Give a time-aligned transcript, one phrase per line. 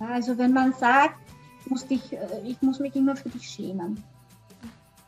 [0.00, 1.16] Also wenn man sagt,
[1.66, 4.02] muss dich, äh, ich muss mich immer für dich schämen.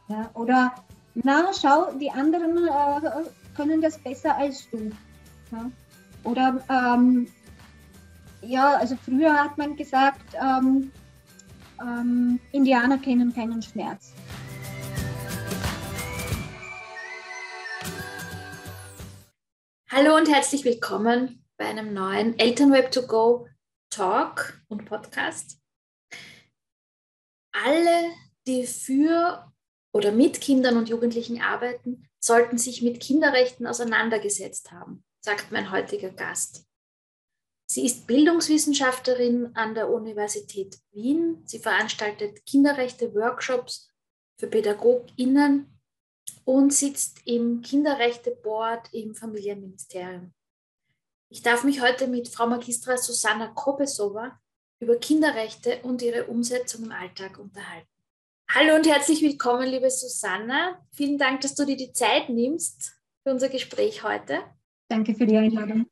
[0.09, 0.75] Ja, oder
[1.15, 3.11] na, schau, die anderen äh,
[3.57, 4.91] können das besser als du.
[5.53, 5.71] Ja?
[6.25, 7.29] Oder ähm,
[8.43, 10.91] ja, also früher hat man gesagt, ähm,
[11.81, 14.13] ähm, Indianer kennen keinen Schmerz.
[19.91, 23.47] Hallo und herzlich willkommen bei einem neuen Elternweb to Go
[23.91, 25.61] Talk und Podcast.
[27.53, 28.13] Alle,
[28.47, 29.53] die für
[29.93, 36.11] oder mit Kindern und Jugendlichen arbeiten, sollten sich mit Kinderrechten auseinandergesetzt haben, sagt mein heutiger
[36.11, 36.67] Gast.
[37.71, 41.43] Sie ist Bildungswissenschaftlerin an der Universität Wien.
[41.47, 43.89] Sie veranstaltet Kinderrechte-Workshops
[44.39, 45.79] für PädagogInnen
[46.45, 50.33] und sitzt im Kinderrechte-Board im Familienministerium.
[51.33, 54.41] Ich darf mich heute mit Frau Magistra Susanna Kopesova
[54.81, 57.87] über Kinderrechte und ihre Umsetzung im Alltag unterhalten.
[58.49, 60.85] Hallo und herzlich willkommen, liebe Susanna.
[60.91, 64.43] Vielen Dank, dass du dir die Zeit nimmst für unser Gespräch heute.
[64.89, 65.87] Danke für die Einladung.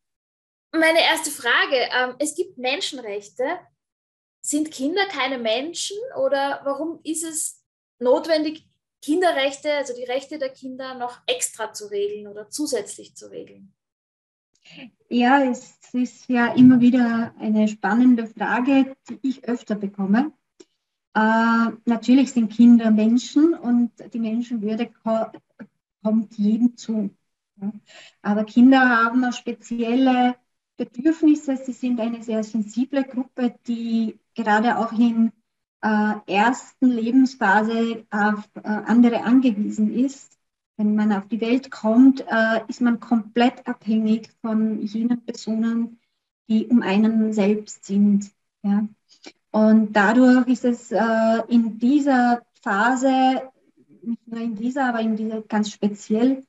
[0.72, 3.60] Meine erste Frage, ähm, es gibt Menschenrechte.
[4.42, 7.62] Sind Kinder keine Menschen oder warum ist es
[8.00, 8.66] notwendig,
[9.02, 13.72] Kinderrechte, also die Rechte der Kinder noch extra zu regeln oder zusätzlich zu regeln?
[15.08, 20.32] Ja, es ist ja immer wieder eine spannende Frage, die ich öfter bekomme.
[21.14, 25.26] Äh, natürlich sind Kinder Menschen und die Menschenwürde ko
[26.02, 27.10] kommt jedem zu.
[28.22, 30.36] Aber Kinder haben auch spezielle
[30.76, 31.56] Bedürfnisse.
[31.56, 35.32] Sie sind eine sehr sensible Gruppe, die gerade auch in
[35.82, 40.37] äh, ersten Lebensphase auf äh, andere angewiesen ist.
[40.78, 45.98] Wenn man auf die Welt kommt, äh, ist man komplett abhängig von jenen Personen,
[46.48, 48.30] die um einen selbst sind.
[48.62, 48.88] Ja.
[49.50, 53.42] Und dadurch ist es äh, in dieser Phase,
[54.02, 56.44] nicht nur in dieser, aber in dieser ganz speziell,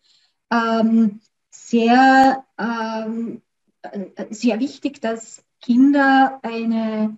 [0.51, 3.41] ähm, sehr, ähm,
[3.81, 7.17] äh, sehr wichtig, dass Kinder eine,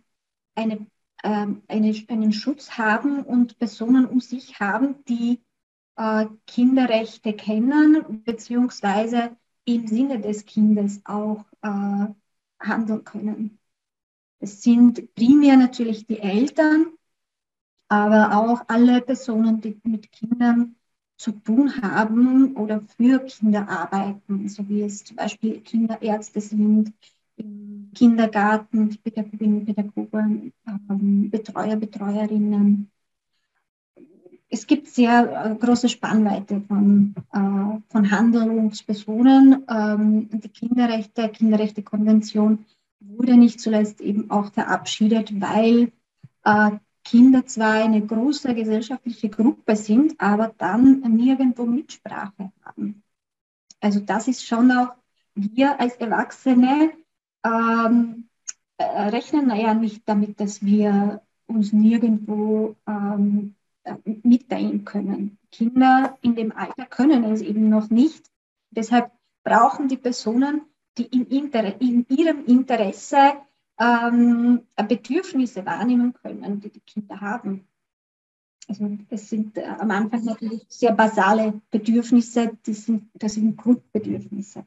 [0.55, 5.41] ähm, eine, einen Schutz haben und Personen um sich haben, die
[5.95, 9.35] äh, Kinderrechte kennen, beziehungsweise
[9.65, 12.07] im Sinne des Kindes auch äh,
[12.59, 13.59] handeln können.
[14.39, 16.87] Es sind primär natürlich die Eltern,
[17.87, 20.75] aber auch alle Personen, die mit Kindern
[21.17, 26.93] zu tun haben oder für Kinder arbeiten, so wie es zum Beispiel Kinderärzte sind,
[27.35, 32.90] im Kindergarten, die Pädagoginnen, Pädagogen, ähm, Betreuer, Betreuerinnen.
[34.53, 39.65] Es gibt sehr äh, große Spannweite von, äh, von Handlungspersonen.
[39.69, 42.65] Ähm, die Kinderrechte, Kinderrechtekonvention
[42.99, 45.93] wurde nicht zuletzt eben auch verabschiedet, weil
[46.43, 46.71] äh,
[47.05, 53.03] Kinder zwar eine große gesellschaftliche Gruppe sind, aber dann nirgendwo Mitsprache haben.
[53.79, 54.91] Also das ist schon auch
[55.33, 56.91] wir als Erwachsene
[57.45, 58.27] ähm,
[58.77, 63.60] äh, rechnen ja nicht damit, dass wir uns nirgendwo ähm, äh,
[64.05, 65.37] mitteilen können.
[65.51, 68.29] Kinder in dem Alter können es eben noch nicht.
[68.69, 69.11] Deshalb
[69.43, 70.61] brauchen die Personen,
[70.97, 73.33] die in, Inter in ihrem Interesse
[73.79, 77.67] ähm, Bedürfnisse wahrnehmen können, die die Kinder haben.
[78.67, 84.65] Also das sind äh, am Anfang natürlich sehr basale Bedürfnisse, die sind, das sind Grundbedürfnisse.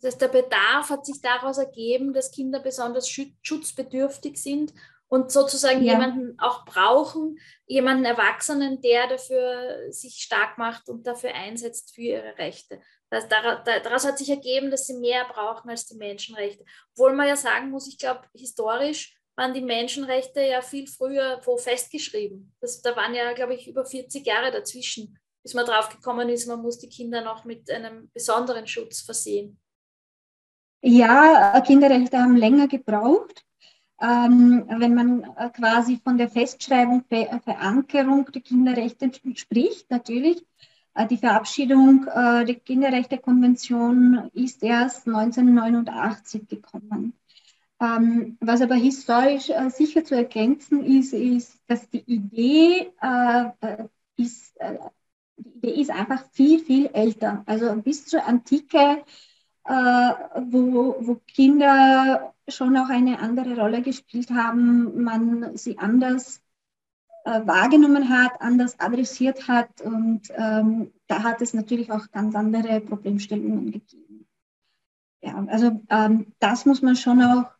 [0.00, 3.08] Das heißt, der Bedarf hat sich daraus ergeben, dass Kinder besonders
[3.42, 4.72] schutzbedürftig sind
[5.08, 5.94] und sozusagen ja.
[5.94, 12.38] jemanden auch brauchen, jemanden Erwachsenen, der dafür sich stark macht und dafür einsetzt für ihre
[12.38, 12.80] Rechte.
[13.10, 16.64] Das, daraus hat sich ergeben, dass sie mehr brauchen als die Menschenrechte.
[16.92, 21.56] Obwohl man ja sagen muss, ich glaube, historisch waren die Menschenrechte ja viel früher wo
[21.56, 22.54] festgeschrieben.
[22.60, 26.46] Das, da waren ja, glaube ich, über 40 Jahre dazwischen, bis man drauf gekommen ist,
[26.46, 29.58] man muss die Kinder noch mit einem besonderen Schutz versehen.
[30.82, 33.44] Ja, Kinderrechte haben länger gebraucht.
[34.00, 40.46] Ähm, wenn man äh, quasi von der Festschreibung, Ver Verankerung der Kinderrechte spricht, natürlich.
[40.94, 47.14] Äh, die Verabschiedung äh, der Kinderrechtekonvention ist erst 1989 gekommen.
[47.80, 52.92] Ähm, was aber historisch sicher zu ergänzen ist, ist, dass die Idee
[54.16, 54.58] ist,
[55.36, 57.44] die Idee ist einfach viel, viel älter.
[57.46, 59.04] Also bis zur Antike
[59.64, 66.42] wo, wo Kinder schon auch eine andere Rolle gespielt haben, man sie anders
[67.24, 72.80] äh, wahrgenommen hat, anders adressiert hat und ähm, da hat es natürlich auch ganz andere
[72.80, 74.26] Problemstellungen gegeben.
[75.20, 77.50] Ja, also ähm, das muss man schon auch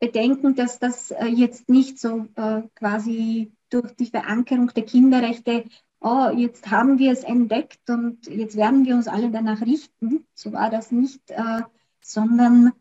[0.00, 5.64] bedenken, dass das äh, jetzt nicht so äh, quasi durch die Verankerung der Kinderrechte,
[6.00, 10.26] oh, jetzt haben wir es entdeckt und jetzt werden wir uns alle danach richten.
[10.34, 11.62] So war das nicht, äh,
[12.00, 12.72] sondern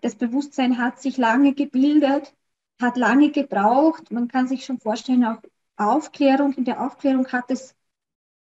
[0.00, 2.34] das Bewusstsein hat sich lange gebildet,
[2.80, 4.10] hat lange gebraucht.
[4.10, 5.38] Man kann sich schon vorstellen, auch
[5.76, 7.74] Aufklärung, in der Aufklärung hat es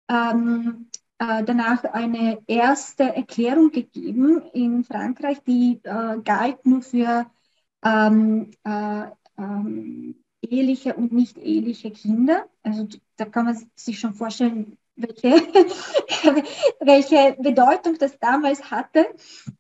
[0.09, 0.89] ähm,
[1.19, 7.27] äh, danach eine erste Erklärung gegeben in Frankreich, die äh, galt nur für
[7.85, 9.05] ähm, äh,
[9.37, 12.49] ähm, eheliche und nicht eheliche Kinder.
[12.63, 15.31] Also da kann man sich schon vorstellen, welche,
[16.81, 19.07] welche Bedeutung das damals hatte.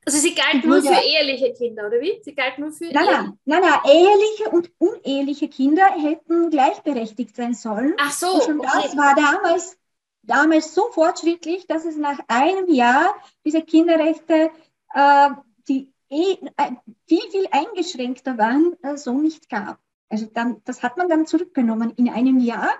[0.04, 2.20] Also sie galt nur für eheliche Kinder, oder wie?
[2.22, 7.54] Sie galt nur für nein, nein, nein, nein, eheliche und uneheliche Kinder hätten gleichberechtigt sein
[7.54, 7.94] sollen.
[7.98, 8.26] Ach so.
[8.34, 8.68] Und schon okay.
[8.74, 9.78] das war damals,
[10.22, 13.14] damals so fortschrittlich, dass es nach einem Jahr
[13.44, 14.50] diese Kinderrechte,
[14.94, 15.30] äh,
[15.68, 16.72] die eh, äh,
[17.06, 19.78] viel, viel eingeschränkter waren, äh, so nicht gab.
[20.08, 22.70] Also dann, das hat man dann zurückgenommen in einem Jahr.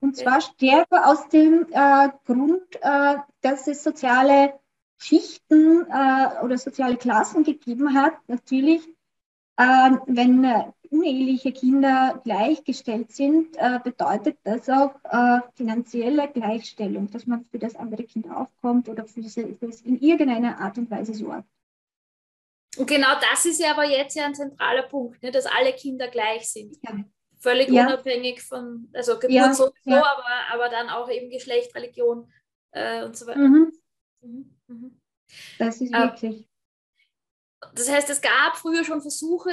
[0.00, 4.54] Und zwar stärker aus dem äh, Grund, äh, dass es soziale
[4.98, 8.14] Schichten äh, oder soziale Klassen gegeben hat.
[8.28, 8.82] Natürlich,
[9.58, 17.26] ähm, wenn äh, uneheliche Kinder gleichgestellt sind, äh, bedeutet das auch äh, finanzielle Gleichstellung, dass
[17.26, 19.36] man für das andere Kind aufkommt oder für, das
[19.82, 21.48] in irgendeiner Art und Weise sorgt.
[22.76, 26.08] Und genau das ist ja aber jetzt ja ein zentraler Punkt, ne, dass alle Kinder
[26.08, 26.76] gleich sind.
[26.82, 27.04] Ja.
[27.40, 27.86] Völlig ja.
[27.86, 30.02] unabhängig von, also Geburt ja, sowieso, ja.
[30.04, 32.30] aber, aber dann auch eben Geschlecht, Religion
[32.72, 33.38] äh, und so weiter.
[33.38, 33.72] Mhm.
[34.20, 34.56] Mhm.
[34.66, 35.00] Mhm.
[35.58, 36.48] Das ist ähm, wirklich.
[37.74, 39.50] Das heißt, es gab früher schon Versuche,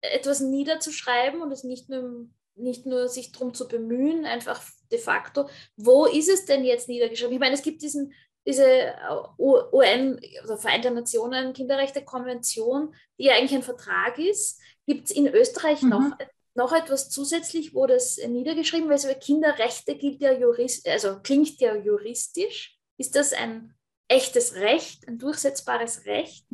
[0.00, 5.48] etwas niederzuschreiben und es nicht nur, nicht nur sich darum zu bemühen, einfach de facto.
[5.76, 7.34] Wo ist es denn jetzt niedergeschrieben?
[7.34, 8.12] Ich meine, es gibt diesen,
[8.46, 8.94] diese
[9.38, 14.60] UN, also Vereinte Nationen Kinderrechte-Konvention, die ja eigentlich ein Vertrag ist.
[14.86, 15.90] Gibt es in Österreich mhm.
[15.90, 16.18] noch
[16.54, 21.74] noch etwas zusätzlich, wo das niedergeschrieben wird, weil Kinderrechte gilt ja jurist, also klingt ja
[21.74, 22.78] juristisch.
[22.98, 23.74] Ist das ein
[24.08, 26.44] echtes Recht, ein durchsetzbares Recht?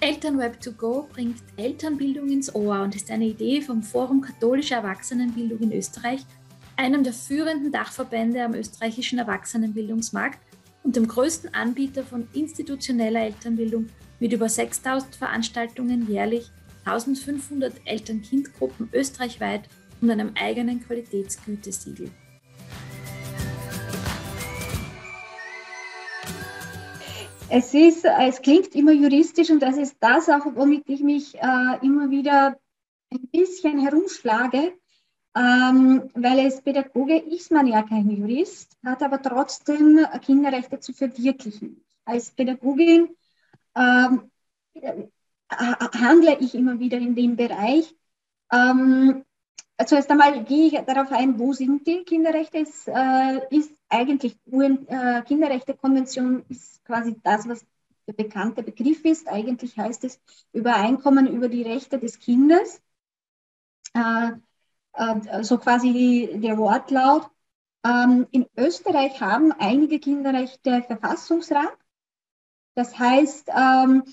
[0.00, 5.60] Elternweb 2 go bringt Elternbildung ins Ohr und ist eine Idee vom Forum Katholische Erwachsenenbildung
[5.60, 6.26] in Österreich,
[6.76, 10.40] einem der führenden Dachverbände am österreichischen Erwachsenenbildungsmarkt
[10.82, 13.86] und dem größten Anbieter von institutioneller Elternbildung
[14.18, 16.50] mit über 6000 Veranstaltungen jährlich
[16.84, 19.68] 1500 Eltern-Kind-Gruppen österreichweit
[20.00, 22.10] und einem eigenen Qualitätsgütesiegel.
[27.48, 31.78] Es, ist, es klingt immer juristisch und das ist das auch, womit ich mich äh,
[31.82, 32.56] immer wieder
[33.12, 34.72] ein bisschen herumschlage,
[35.36, 41.84] ähm, weil als Pädagoge ist man ja kein Jurist, hat aber trotzdem Kinderrechte zu verwirklichen.
[42.06, 43.10] Als Pädagogin
[43.76, 44.30] ähm,
[45.52, 47.94] handle ich immer wieder in dem Bereich.
[48.52, 49.24] Ähm,
[49.86, 52.58] zuerst einmal gehe ich darauf ein, wo sind die Kinderrechte?
[52.58, 57.64] Es äh, ist eigentlich UN äh, Kinderrechtekonvention ist quasi das, was
[58.06, 59.28] der bekannte Begriff ist.
[59.28, 60.20] Eigentlich heißt es
[60.52, 62.80] Übereinkommen über die Rechte des Kindes.
[63.94, 64.32] Äh,
[64.94, 67.30] äh so quasi der Wortlaut.
[67.84, 71.76] Ähm, in Österreich haben einige Kinderrechte Verfassungsrat.
[72.74, 74.04] Das heißt, ähm,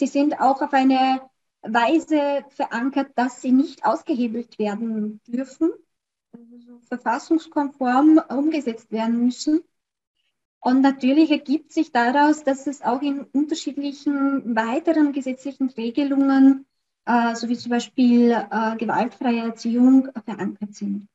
[0.00, 1.20] Sie sind auch auf eine
[1.60, 5.72] Weise verankert, dass sie nicht ausgehebelt werden dürfen,
[6.32, 9.60] also verfassungskonform umgesetzt werden müssen.
[10.60, 16.64] Und natürlich ergibt sich daraus, dass es auch in unterschiedlichen weiteren gesetzlichen Regelungen,
[17.04, 21.08] äh, so wie zum Beispiel äh, gewaltfreie Erziehung, verankert sind.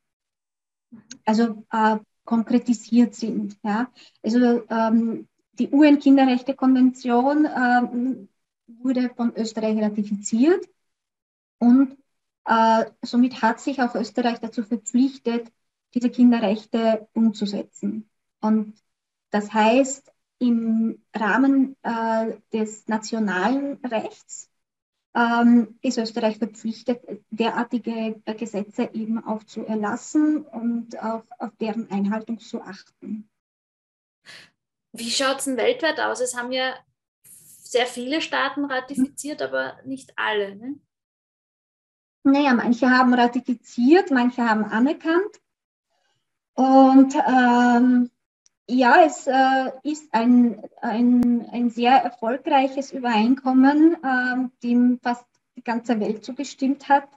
[1.26, 3.58] Also äh, konkretisiert sind.
[3.64, 3.92] Ja?
[4.22, 8.28] Also ähm, die UN-Kinderrechte-Konvention äh,
[8.68, 10.66] wurde von Österreich ratifiziert
[11.60, 11.98] und
[12.46, 15.52] äh, somit hat sich auch Österreich dazu verpflichtet,
[15.94, 18.10] diese Kinderrechte umzusetzen.
[18.42, 18.76] Und
[19.32, 24.50] das heißt, im Rahmen äh, des nationalen Rechts
[25.16, 32.40] ähm, ist Österreich verpflichtet, derartige Gesetze eben auch zu erlassen und auch auf deren Einhaltung
[32.40, 33.30] zu achten.
[34.92, 36.20] Wie schaut es denn weltweit aus?
[36.20, 36.76] Es haben ja
[37.76, 40.56] sehr viele Staaten ratifiziert, aber nicht alle.
[40.56, 40.76] Ne?
[42.24, 45.42] Naja, manche haben ratifiziert, manche haben anerkannt.
[46.54, 48.10] Und ähm,
[48.70, 55.26] ja, es äh, ist ein, ein, ein sehr erfolgreiches Übereinkommen, äh, dem fast
[55.58, 57.10] die ganze Welt zugestimmt hat.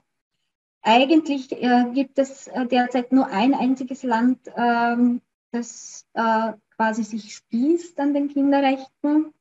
[0.81, 7.33] Eigentlich äh, gibt es äh, derzeit nur ein einziges Land, ähm, das äh, quasi sich
[7.33, 9.33] spießt an den Kinderrechten.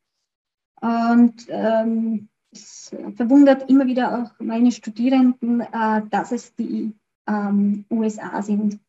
[0.81, 6.95] Und ähm, es verwundert immer wieder auch meine Studierenden, äh, dass es die
[7.27, 8.81] ähm, USA sind.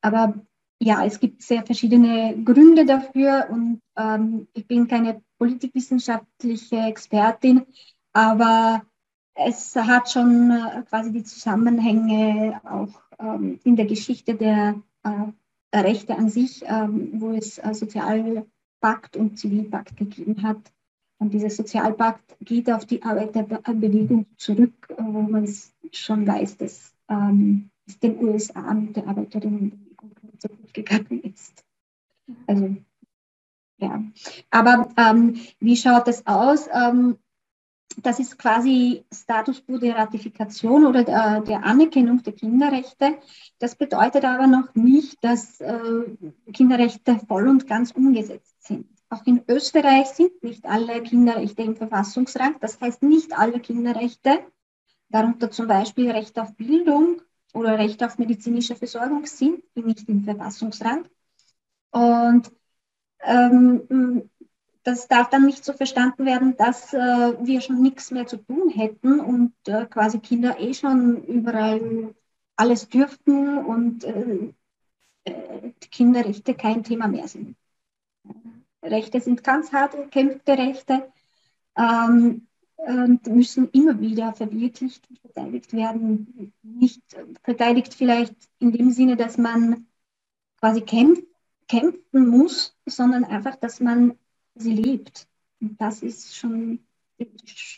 [0.00, 0.34] Aber
[0.80, 7.66] ja, es gibt sehr verschiedene Gründe dafür und ähm, ich bin keine politikwissenschaftliche Expertin,
[8.12, 8.82] aber
[9.34, 15.32] es hat schon äh, quasi die Zusammenhänge auch ähm, in der Geschichte der, äh,
[15.74, 20.72] Rechte an sich, ähm, wo es äh, Sozialpakt und Zivilpakt gegeben hat.
[21.18, 25.48] Und dieser Sozialpakt geht auf die Arbeiterbewegung zurück, wo man
[25.92, 31.64] schon weiß, dass ähm, es den USA mit der Arbeiterinnenbewegung nicht so gut gegangen ist.
[32.46, 32.76] Also,
[33.78, 34.02] ja.
[34.50, 36.68] Aber ähm, wie schaut das aus?
[36.72, 37.18] Ähm,
[38.02, 43.18] das ist quasi Status quo der Ratifikation oder der, der, Anerkennung der Kinderrechte.
[43.58, 46.04] Das bedeutet aber noch nicht, dass äh,
[46.52, 48.86] Kinderrechte voll und ganz umgesetzt sind.
[49.08, 52.56] Auch in Österreich sind nicht alle Kinderrechte im Verfassungsrang.
[52.60, 54.40] Das heißt, nicht alle Kinderrechte,
[55.08, 57.22] darunter zum Beispiel Recht auf Bildung
[57.54, 61.08] oder Recht auf medizinische Versorgung, sind nicht im Verfassungsrang.
[61.90, 62.50] Und
[63.20, 64.28] ähm,
[64.82, 68.70] das darf dann nicht so verstanden werden, dass äh, wir schon nichts mehr zu tun
[68.70, 72.14] hätten und äh, quasi Kinder eh schon überall
[72.56, 74.52] alles dürften und äh,
[75.24, 77.56] äh Kinderrechte kein Thema mehr sind.
[78.90, 81.12] Rechte sind ganz hart erkämpfte Rechte
[81.76, 86.52] ähm, und müssen immer wieder verwirklicht und verteidigt werden.
[86.62, 87.02] Nicht
[87.42, 89.86] verteidigt vielleicht in dem Sinne, dass man
[90.60, 91.24] quasi kämpft,
[91.68, 94.18] kämpfen muss, sondern einfach, dass man
[94.54, 95.26] sie lebt.
[95.60, 96.80] Und das ist schon
[97.18, 97.30] die,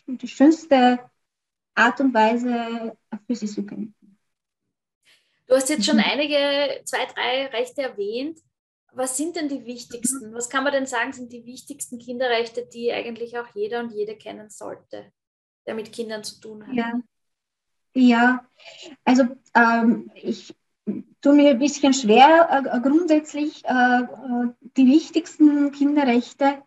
[0.07, 0.99] die schönste
[1.75, 2.97] Art und Weise,
[3.27, 4.19] für sie zu kämpfen.
[5.47, 6.05] Du hast jetzt schon mhm.
[6.05, 8.39] einige, zwei, drei Rechte erwähnt.
[8.93, 10.33] Was sind denn die wichtigsten?
[10.33, 14.17] Was kann man denn sagen, sind die wichtigsten Kinderrechte, die eigentlich auch jeder und jede
[14.17, 15.13] kennen sollte,
[15.67, 16.75] der mit Kindern zu tun hat?
[16.75, 17.01] Ja,
[17.95, 18.49] ja.
[19.05, 20.55] also ähm, ich
[21.21, 26.63] tue mir ein bisschen schwer, äh, grundsätzlich äh, äh, die wichtigsten Kinderrechte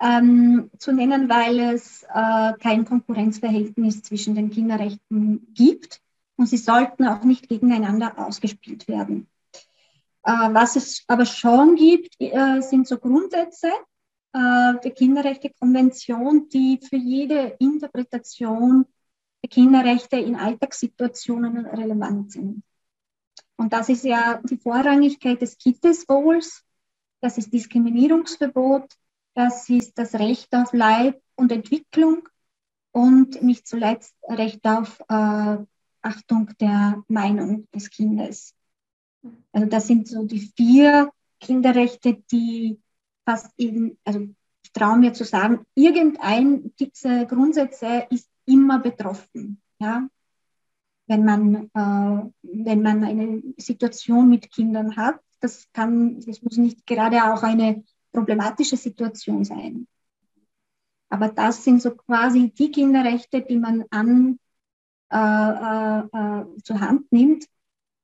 [0.00, 6.00] ähm, zu nennen, weil es äh, kein Konkurrenzverhältnis zwischen den Kinderrechten gibt
[6.36, 9.28] und sie sollten auch nicht gegeneinander ausgespielt werden.
[10.24, 13.68] Äh, was es aber schon gibt, äh, sind so Grundsätze
[14.32, 18.86] äh, der Kinderrechtekonvention, die für jede Interpretation
[19.42, 22.62] der Kinderrechte in Alltagssituationen relevant sind.
[23.56, 26.64] Und das ist ja die Vorrangigkeit des Kindeswohls,
[27.20, 28.94] das ist Diskriminierungsverbot,
[29.34, 32.28] das ist das Recht auf Leib und Entwicklung
[32.92, 35.58] und nicht zuletzt Recht auf äh,
[36.02, 38.54] Achtung der Meinung des Kindes.
[39.52, 41.10] Also das sind so die vier
[41.40, 42.80] Kinderrechte, die
[43.24, 44.28] fast eben, also
[44.64, 49.60] ich traue mir zu sagen, irgendein dieser Grundsätze ist immer betroffen.
[49.78, 50.08] Ja?
[51.06, 56.86] Wenn, man, äh, wenn man eine Situation mit Kindern hat, das kann, das muss nicht
[56.86, 59.88] gerade auch eine problematische Situation sein.
[61.08, 64.38] Aber das sind so quasi die Kinderrechte, die man an
[65.10, 67.46] äh, äh, äh zur Hand nimmt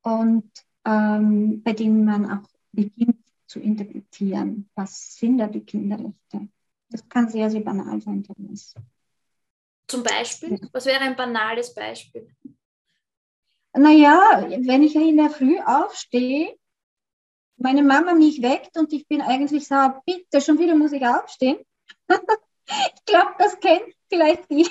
[0.02, 0.50] und
[0.88, 6.48] ähm, bei denen man auch beginnt zu interpretieren, was sind da die Kinderrechte.
[6.90, 8.24] Das kann sehr, sehr banal sein.
[9.86, 10.58] Zum Beispiel?
[10.72, 12.28] Was wäre ein banales Beispiel?
[13.74, 16.56] Naja, wenn ich in der Früh aufstehe,
[17.56, 19.76] meine Mama mich weckt und ich bin eigentlich so,
[20.06, 21.58] bitte, schon wieder muss ich aufstehen.
[22.68, 24.70] ich glaube, das kennt vielleicht jede,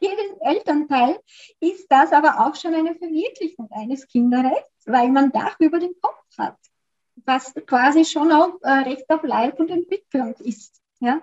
[0.00, 1.20] jedes Elternteil,
[1.60, 6.38] ist das aber auch schon eine Verwirklichung eines Kinderrechts, weil man Dach über den Kopf
[6.38, 6.56] hat,
[7.24, 10.80] was quasi schon auch äh, Recht auf Leib und Entwicklung ist.
[11.00, 11.20] Ja?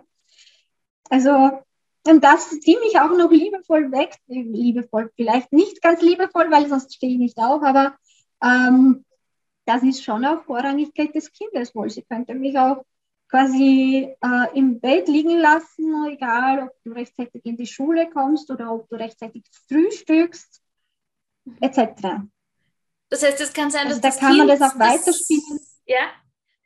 [1.09, 1.63] Also,
[2.07, 6.93] und das zieht mich auch noch liebevoll weg, liebevoll vielleicht nicht ganz liebevoll, weil sonst
[6.93, 7.95] stehe ich nicht auf, aber
[8.41, 9.03] ähm,
[9.65, 11.95] das ist schon auch Vorrangigkeit des Kindeswohls.
[11.95, 12.85] Sie könnte mich auch
[13.29, 18.71] quasi äh, im Bett liegen lassen, egal ob du rechtzeitig in die Schule kommst oder
[18.71, 20.61] ob du rechtzeitig frühstückst,
[21.61, 22.21] etc.
[23.09, 25.59] Das heißt, es kann sein, also dass da das kann kind, man das auch weiterspielen.
[25.85, 26.11] Ja,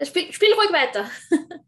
[0.03, 1.10] spiel, spiel ruhig weiter.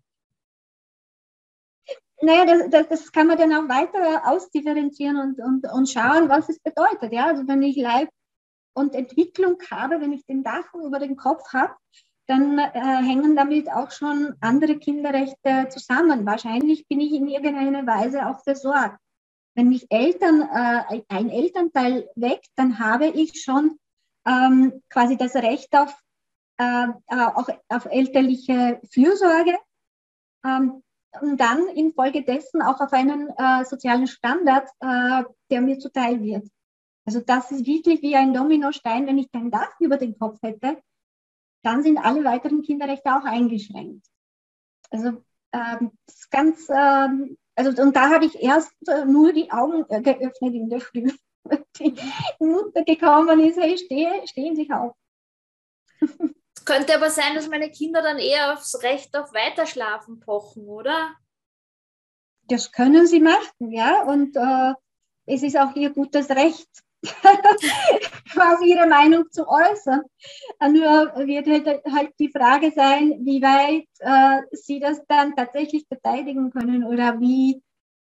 [2.22, 6.50] naja, das, das, das, kann man dann auch weiter ausdifferenzieren und, und, und schauen, was
[6.50, 7.14] es bedeutet.
[7.14, 7.28] Ja?
[7.28, 8.10] Also wenn ich Leib
[8.74, 11.76] und Entwicklung habe, wenn ich den Dach über den Kopf habe,
[12.28, 16.26] dann äh, hängen damit auch schon andere Kinderrechte zusammen.
[16.26, 18.98] Wahrscheinlich bin ich in irgendeiner Weise auch versorgt.
[19.56, 23.78] Wenn mich Eltern, äh, ein Elternteil weckt, dann habe ich schon
[24.26, 25.96] ähm, quasi das Recht auf,
[26.58, 29.58] äh, äh auch auf elterliche Fürsorge.
[30.46, 30.82] Ähm,
[31.22, 36.48] und dann infolgedessen auch auf einen äh, sozialen Standard, äh, der mir zuteil wird.
[37.06, 40.82] Also das ist wirklich wie ein Dominostein, wenn ich kein Dach über den Kopf hätte,
[41.64, 44.06] dann sind alle weiteren Kinderrechte auch eingeschränkt.
[44.92, 49.52] Also ähm, das ist ganz, ähm, also und da habe ich erst äh, nur die
[49.52, 51.12] Augen äh, geöffnet in der Früh.
[51.80, 51.94] Die
[52.40, 54.96] Mutter gekommen ist, hey, stehe, stehen Sie auf.
[56.56, 61.14] Es könnte aber sein, dass meine Kinder dann eher aufs Recht auf Weiterschlafen pochen, oder?
[62.48, 64.04] Das können sie machen, ja.
[64.04, 64.74] Und äh,
[65.26, 66.70] es ist auch ihr gutes Recht,
[68.34, 70.02] quasi ihre Meinung zu äußern.
[70.62, 76.50] Nur wird halt, halt die Frage sein, wie weit äh, sie das dann tatsächlich verteidigen
[76.52, 77.62] können oder wie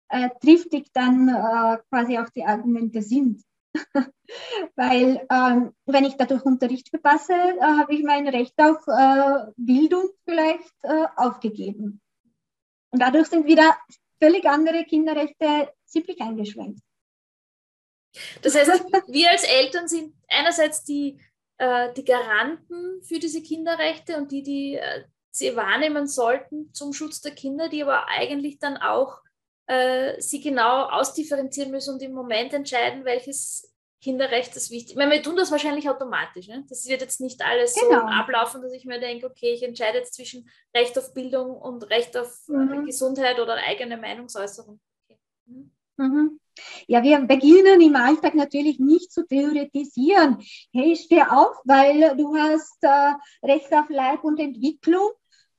[0.09, 3.43] äh, triftig dann äh, quasi auch die Argumente sind.
[4.75, 10.09] Weil ähm, wenn ich dadurch Unterricht verpasse, äh, habe ich mein Recht auf äh, Bildung
[10.23, 12.01] vielleicht äh, aufgegeben.
[12.91, 13.75] Und dadurch sind wieder
[14.21, 16.79] völlig andere Kinderrechte ziemlich eingeschränkt.
[18.41, 18.71] Das heißt,
[19.07, 21.19] wir als Eltern sind einerseits die,
[21.57, 27.21] äh, die Garanten für diese Kinderrechte und die, die äh, sie wahrnehmen sollten zum Schutz
[27.21, 29.19] der Kinder, die aber eigentlich dann auch
[29.67, 34.91] äh, sie genau ausdifferenzieren müssen und im Moment entscheiden, welches Kinderrecht ist wichtig.
[34.91, 36.47] Ich meine, wir tun das wahrscheinlich automatisch.
[36.47, 36.63] Ne?
[36.69, 38.01] Das wird jetzt nicht alles genau.
[38.01, 41.89] so ablaufen, dass ich mir denke, okay, ich entscheide jetzt zwischen Recht auf Bildung und
[41.89, 42.85] Recht auf äh, mhm.
[42.85, 44.79] Gesundheit oder eigene Meinungsäußerung.
[45.09, 45.19] Okay.
[45.47, 45.71] Mhm.
[45.97, 46.39] Mhm.
[46.87, 50.37] Ja, wir beginnen im Alltag natürlich nicht zu theoretisieren.
[50.71, 55.11] Hey, steh auf, weil du hast äh, Recht auf Leib und Entwicklung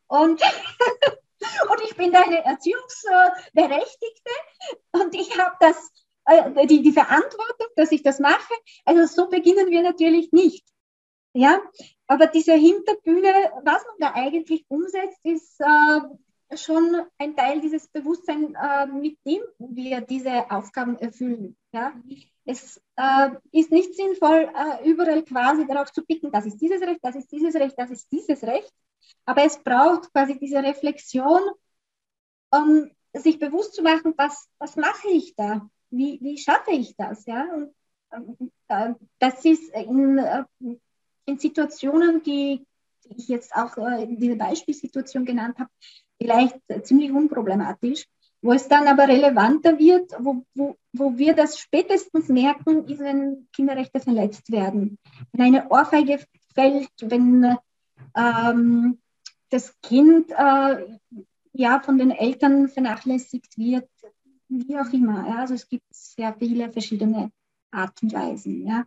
[0.09, 0.41] und,
[1.71, 4.31] und ich bin deine Erziehungsberechtigte
[4.93, 5.57] und ich habe
[6.27, 8.55] äh, die, die Verantwortung, dass ich das mache.
[8.85, 10.67] Also so beginnen wir natürlich nicht.
[11.33, 11.61] Ja,
[12.07, 16.01] aber diese Hinterbühne, was man da eigentlich umsetzt, ist äh,
[16.55, 21.57] schon ein Teil dieses Bewusstseins, äh, mit dem wir diese Aufgaben erfüllen.
[21.73, 21.93] Ja?
[22.45, 27.01] Es äh, ist nicht sinnvoll, äh, überall quasi darauf zu picken, das ist dieses Recht,
[27.03, 28.73] das ist dieses Recht, das ist dieses Recht.
[29.25, 31.41] Aber es braucht quasi diese Reflexion,
[32.51, 35.69] um sich bewusst zu machen, was, was mache ich da?
[35.91, 37.27] wie, wie schaffe ich das?
[37.27, 37.47] Ja?
[38.11, 40.45] Und, äh, das ist in, äh,
[41.25, 42.67] in Situationen, die,
[43.17, 45.71] ich jetzt auch äh, in dieser Beispielsituation genannt habe,
[46.21, 48.07] vielleicht ziemlich unproblematisch.
[48.43, 53.49] Wo es dann aber relevanter wird, wo, wo, wo wir das spätestens merken, ist, wenn
[53.53, 54.99] Kinderrechte verletzt werden.
[55.33, 56.21] Wenn eine Ohrfeige
[56.55, 57.57] fällt, wenn
[58.15, 58.99] ähm,
[59.51, 60.87] das Kind äh,
[61.55, 63.89] ja von den Eltern vernachlässigt wird,
[64.49, 65.29] wie auch immer.
[65.29, 65.39] Ja?
[65.41, 67.31] Also es gibt sehr viele verschiedene
[67.71, 68.67] Art und Weisen.
[68.67, 68.85] Ja?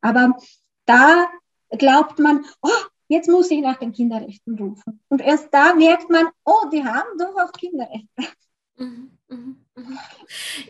[0.00, 0.36] Aber
[0.84, 1.30] da
[1.70, 2.68] glaubt man, oh,
[3.10, 5.02] jetzt muss ich nach den Kinderrechten rufen.
[5.08, 8.08] Und erst da merkt man, oh, die haben doch auch Kinderrechte.
[8.76, 9.98] Mhm, mhm, mhm.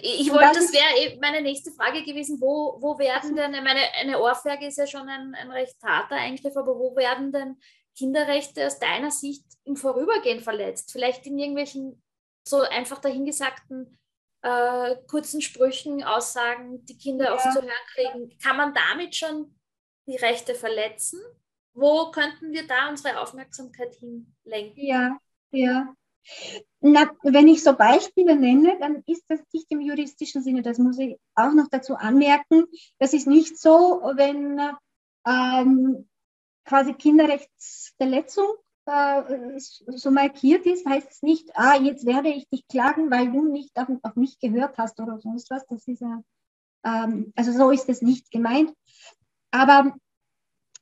[0.01, 4.67] Ich wollte, das wäre meine nächste Frage gewesen, wo, wo werden denn, meine, eine Ohrfeige
[4.67, 7.57] ist ja schon ein, ein recht harter Eingriff, aber wo werden denn
[7.97, 10.91] Kinderrechte aus deiner Sicht im Vorübergehen verletzt?
[10.93, 12.03] Vielleicht in irgendwelchen
[12.49, 13.99] so einfach dahingesagten
[14.41, 17.35] äh, kurzen Sprüchen, Aussagen, die Kinder ja.
[17.35, 18.39] oft zu hören kriegen.
[18.43, 19.55] Kann man damit schon
[20.07, 21.21] die Rechte verletzen?
[21.75, 24.75] Wo könnten wir da unsere Aufmerksamkeit hinlenken?
[24.85, 25.19] Ja,
[25.51, 25.95] ja.
[26.81, 30.63] Na, wenn ich so Beispiele nenne, dann ist das nicht im juristischen Sinne.
[30.63, 32.65] Das muss ich auch noch dazu anmerken.
[32.99, 34.61] Das ist nicht so, wenn
[35.27, 36.09] ähm,
[36.65, 38.47] quasi Kinderrechtsverletzung
[38.87, 43.45] äh, so markiert ist, heißt es nicht, ah, jetzt werde ich dich klagen, weil du
[43.45, 45.67] nicht auf, auf mich gehört hast oder sonst was.
[45.67, 46.23] Das ist ja,
[46.85, 48.73] ähm, also so ist es nicht gemeint.
[49.51, 49.95] Aber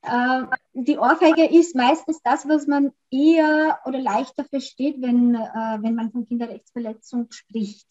[0.03, 0.43] äh,
[0.75, 6.11] die Ohrfeige ist meistens das, was man eher oder leichter versteht, wenn, äh, wenn man
[6.11, 7.87] von Kinderrechtsverletzung spricht.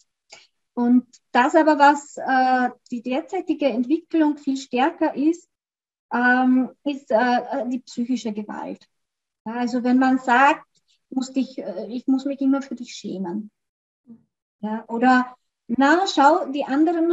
[0.73, 5.49] Und das aber, was äh, die derzeitige Entwicklung viel stärker ist,
[6.13, 8.87] ähm, ist äh, die psychische Gewalt.
[9.43, 10.65] Also wenn man sagt,
[11.09, 13.51] muss dich, äh, ich muss mich immer für dich schämen.
[14.59, 15.35] Ja, oder
[15.67, 17.11] na, schau, die anderen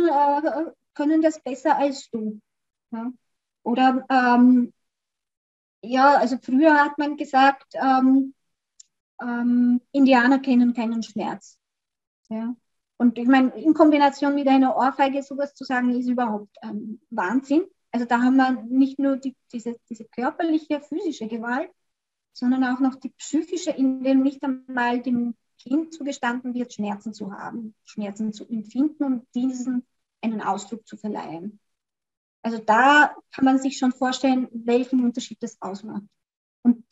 [0.94, 2.40] können das besser als du.
[2.90, 3.12] Ja.
[3.62, 4.72] Oder ähm,
[5.86, 8.34] ja, also früher hat man gesagt, ähm,
[9.22, 11.58] ähm, Indianer kennen keinen Schmerz.
[12.28, 12.54] Ja.
[12.96, 17.64] Und ich meine, in Kombination mit einer Ohrfeige sowas zu sagen, ist überhaupt ähm, Wahnsinn.
[17.90, 21.70] Also da haben wir nicht nur die, diese, diese körperliche, physische Gewalt,
[22.32, 27.32] sondern auch noch die psychische, in dem nicht einmal dem Kind zugestanden wird, Schmerzen zu
[27.32, 29.86] haben, Schmerzen zu empfinden und diesen
[30.20, 31.60] einen Ausdruck zu verleihen.
[32.44, 36.02] Also da kann man sich schon vorstellen, welchen Unterschied das ausmacht.
[36.62, 36.84] Und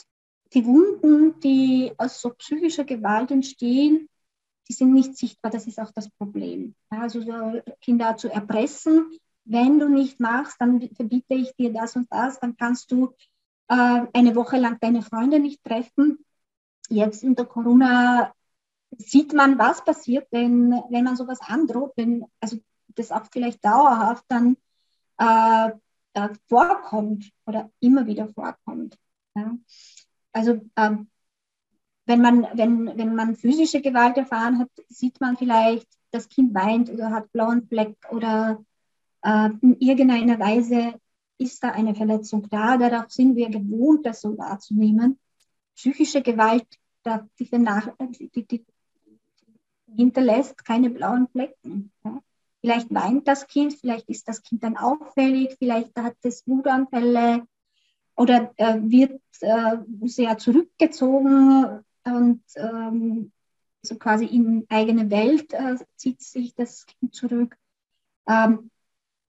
[0.55, 4.09] die Wunden, die aus so psychischer Gewalt entstehen,
[4.69, 6.75] die sind nicht sichtbar, das ist auch das Problem.
[6.89, 9.11] Also so Kinder zu erpressen,
[9.45, 13.13] wenn du nicht machst, dann verbiete ich dir das und das, dann kannst du
[13.69, 16.25] äh, eine Woche lang deine Freunde nicht treffen.
[16.89, 18.33] Jetzt in der Corona
[18.97, 22.57] sieht man, was passiert, wenn, wenn man sowas androht, wenn also
[22.95, 24.57] das auch vielleicht dauerhaft dann
[25.19, 25.71] äh,
[26.15, 28.97] äh, vorkommt oder immer wieder vorkommt.
[29.35, 29.57] Ja.
[30.33, 31.09] Also ähm,
[32.07, 36.91] wenn, man, wenn, wenn man physische Gewalt erfahren hat, sieht man vielleicht, das Kind weint
[36.91, 38.63] oder hat blauen Fleck oder
[39.23, 40.95] äh, in irgendeiner Weise
[41.39, 42.77] ist da eine Verletzung da.
[42.77, 45.19] Darauf sind wir gewohnt, das so wahrzunehmen.
[45.75, 46.67] Psychische Gewalt,
[47.39, 48.67] die, die, die,
[49.97, 51.93] hinterlässt keine blauen Flecken.
[52.05, 52.21] Ja.
[52.63, 57.45] Vielleicht weint das Kind, vielleicht ist das Kind dann auffällig, vielleicht hat es Wutanfälle
[58.15, 63.33] oder äh, wird äh, sehr zurückgezogen und ähm,
[63.83, 67.57] so quasi in eigene Welt äh, zieht sich das Kind zurück.
[68.29, 68.71] Ähm,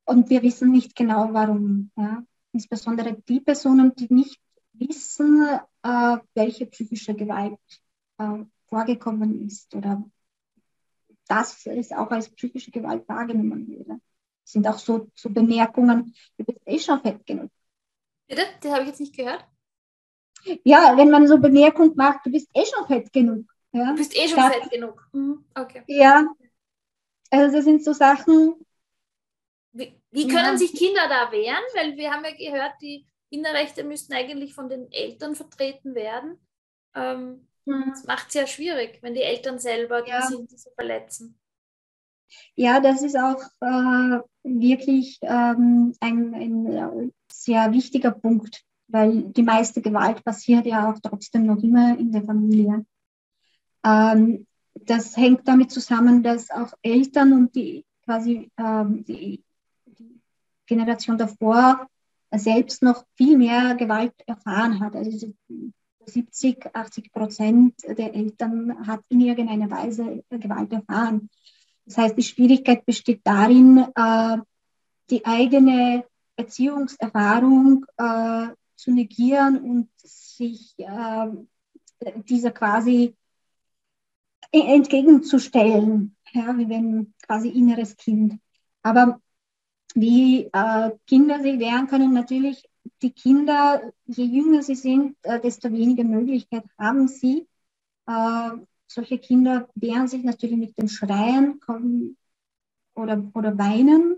[0.06, 1.90] und wir wissen nicht genau, warum.
[1.96, 2.24] Ja?
[2.52, 4.40] Insbesondere die Personen, die nicht
[4.74, 5.48] wissen,
[5.82, 7.58] äh, welche psychische Gewalt
[8.20, 10.04] äh, vorgekommen ist oder
[11.28, 14.00] das ist auch als psychische Gewalt wahrgenommen würde.
[14.44, 17.50] Das sind auch so, so Bemerkungen, du bist eh schon fett genug.
[18.28, 18.44] Bitte?
[18.64, 19.46] Die habe ich jetzt nicht gehört.
[20.64, 23.46] Ja, wenn man so Bemerkungen macht, du bist eh schon fett genug.
[23.72, 23.92] Ja?
[23.92, 25.08] Du bist eh schon das, fett genug.
[25.14, 25.46] Mhm.
[25.56, 25.84] Okay.
[25.88, 26.26] Ja,
[27.30, 28.56] also das sind so Sachen.
[29.72, 30.58] Wie, wie können ja.
[30.58, 31.64] sich Kinder da wehren?
[31.74, 36.38] Weil wir haben ja gehört, die Kinderrechte müssten eigentlich von den Eltern vertreten werden.
[36.94, 37.48] Ähm.
[37.66, 40.22] Das macht es ja schwierig, wenn die Eltern selber ja.
[40.22, 41.40] die sind, die so verletzen.
[42.56, 49.82] Ja, das ist auch äh, wirklich ähm, ein, ein, sehr wichtiger Punkt, weil die meiste
[49.82, 52.86] Gewalt passiert ja auch trotzdem noch immer in der Familie.
[53.84, 59.44] Ähm, das hängt damit zusammen, dass auch Eltern und die quasi ähm, die,
[59.86, 60.20] die
[60.66, 61.88] Generation davor
[62.32, 64.96] selbst noch viel mehr Gewalt erfahren hat.
[64.96, 65.34] Also
[66.06, 71.30] 70, 80 Prozent der Eltern hat in irgendeiner Weise Gewalt erfahren.
[71.86, 74.38] Das heißt, die Schwierigkeit besteht darin, äh,
[75.10, 81.28] die eigene Erziehungserfahrung äh, zu negieren und sich äh,
[82.28, 83.16] dieser quasi
[84.52, 88.40] entgegenzustellen, ja, wie wenn quasi inneres Kind.
[88.82, 89.20] Aber
[89.96, 90.50] wie
[91.08, 92.64] Kinder sich wehren können, natürlich
[93.02, 97.48] die Kinder, je jünger sie sind, äh, desto weniger Möglichkeit haben sie.
[98.08, 98.50] Äh,
[98.88, 102.18] solche Kinder wehren sich natürlich mit dem Schreien kommen,
[102.96, 104.18] oder, oder Weinen.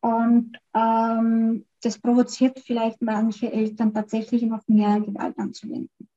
[0.00, 6.08] Und ähm, das provoziert vielleicht manche Eltern tatsächlich noch mehr Gewalt anzuwenden.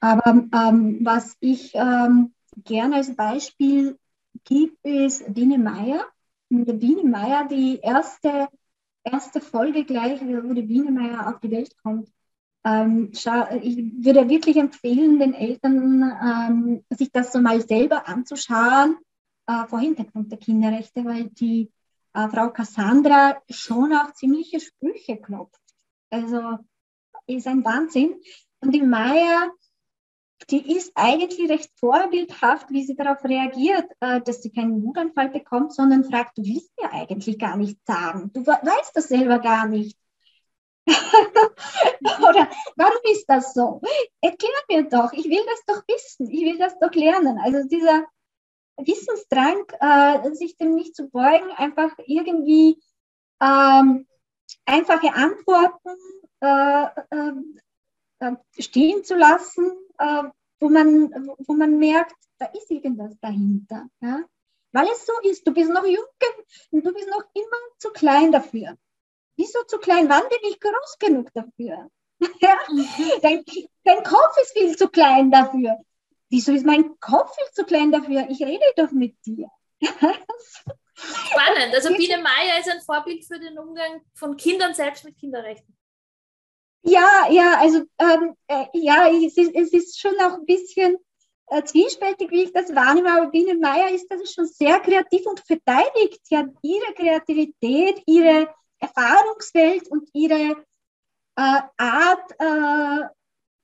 [0.00, 3.98] Aber ähm, was ich ähm, gerne als Beispiel
[4.44, 6.06] gebe, ist Dine Meyer.
[6.50, 8.48] Dine Meyer, die erste
[9.04, 12.10] erste Folge gleich, wo die Wienemeier auf die Welt kommt.
[12.64, 18.96] Ähm, ich würde wirklich empfehlen, den Eltern, ähm, sich das so mal selber anzuschauen,
[19.46, 21.70] äh, vor Hintergrund der Kinderrechte, weil die
[22.14, 25.60] äh, Frau Cassandra schon auch ziemliche Sprüche klopft.
[26.10, 26.58] Also
[27.26, 28.14] ist ein Wahnsinn.
[28.60, 29.50] Und die Maya
[30.50, 35.72] die ist eigentlich recht vorbildhaft, wie sie darauf reagiert, äh, dass sie keinen Wutanfall bekommt,
[35.72, 38.30] sondern fragt, du willst mir eigentlich gar nicht sagen.
[38.32, 39.96] Du weißt das selber gar nicht.
[40.86, 43.80] Oder warum ist das so?
[44.20, 47.38] Erklär mir doch, ich will das doch wissen, ich will das doch lernen.
[47.42, 48.04] Also dieser
[48.76, 52.82] Wissensdrang, äh, sich dem nicht zu beugen, einfach irgendwie
[53.40, 54.06] ähm,
[54.66, 55.96] einfache Antworten
[56.40, 57.32] äh, äh,
[58.58, 60.24] stehen zu lassen, äh,
[60.60, 63.86] wo, man, wo man merkt, da ist irgendwas dahinter.
[64.00, 64.24] Ja?
[64.72, 66.04] Weil es so ist, du bist noch jung
[66.70, 68.76] und du bist noch immer zu klein dafür.
[69.36, 70.08] Wieso zu klein?
[70.08, 71.88] Wann bin ich groß genug dafür?
[72.40, 72.58] ja?
[72.68, 73.20] Mhm.
[73.22, 73.44] dein,
[73.84, 75.76] dein Kopf ist viel zu klein dafür.
[76.28, 78.26] Wieso ist mein Kopf viel zu klein dafür?
[78.28, 79.48] Ich rede doch mit dir.
[80.94, 81.74] Spannend.
[81.74, 85.76] Also Biene Meier ist ein Vorbild für den Umgang von Kindern selbst mit Kinderrechten.
[86.86, 90.98] Ja, ja, also ähm, äh, ja, es ist, es ist schon auch ein bisschen
[91.46, 95.40] äh, zwiespältig, wie ich das wahrnehme, aber Biene Meier ist das schon sehr kreativ und
[95.40, 100.62] verteidigt ja ihre Kreativität, ihre Erfahrungswelt und ihre
[101.36, 103.08] äh, Art, äh,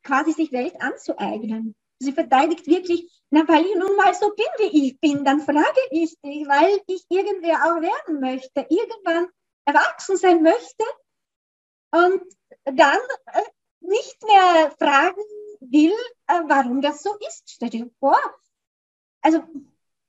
[0.03, 1.75] quasi sich Welt anzueignen.
[1.99, 5.81] Sie verteidigt wirklich, na, weil ich nun mal so bin, wie ich bin, dann frage
[5.91, 9.29] ich dich, weil ich irgendwer auch werden möchte, irgendwann
[9.67, 10.85] erwachsen sein möchte
[11.93, 12.23] und
[12.65, 13.43] dann äh,
[13.81, 15.23] nicht mehr fragen,
[15.61, 15.93] will,
[16.27, 17.51] äh, warum das so ist.
[17.51, 18.19] Stell dir vor.
[19.21, 19.43] Also,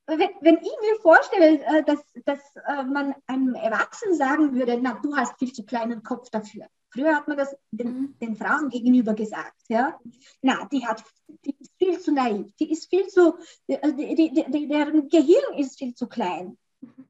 [0.08, 2.40] wenn, wenn ich mir vorstelle, äh, dass, dass
[2.88, 6.68] man einem Erwachsenen sagen würde, na, du hast viel zu kleinen Kopf dafür.
[6.90, 8.16] Früher hat man das den, mhm.
[8.20, 9.62] den Frauen gegenüber gesagt.
[9.70, 9.98] Ja?
[10.42, 11.04] Na, die, hat,
[11.46, 13.38] die ist viel zu naiv, die ist viel zu,
[13.68, 16.58] die, die, die, deren Gehirn ist viel zu klein.
[16.82, 17.08] Mhm.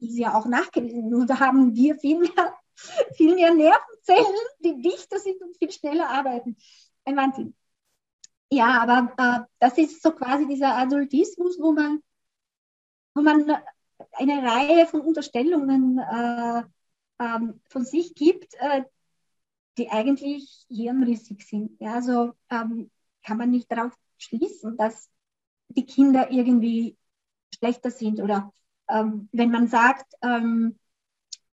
[0.00, 1.08] Ist ja auch nachgewiesen.
[1.08, 2.57] Nur da haben wir viel mehr,
[3.16, 4.26] viel mehr Nervenzellen,
[4.60, 6.56] die dichter sind und viel schneller arbeiten.
[7.04, 7.54] Ein Wahnsinn.
[8.50, 12.02] Ja, aber äh, das ist so quasi dieser Adultismus, wo man,
[13.14, 13.50] wo man
[14.12, 16.62] eine Reihe von Unterstellungen äh,
[17.18, 18.84] ähm, von sich gibt, äh,
[19.76, 21.78] die eigentlich hirnrissig sind.
[21.80, 22.90] Ja, also ähm,
[23.24, 25.10] kann man nicht darauf schließen, dass
[25.68, 26.96] die Kinder irgendwie
[27.54, 28.52] schlechter sind oder
[28.88, 30.78] ähm, wenn man sagt, ähm,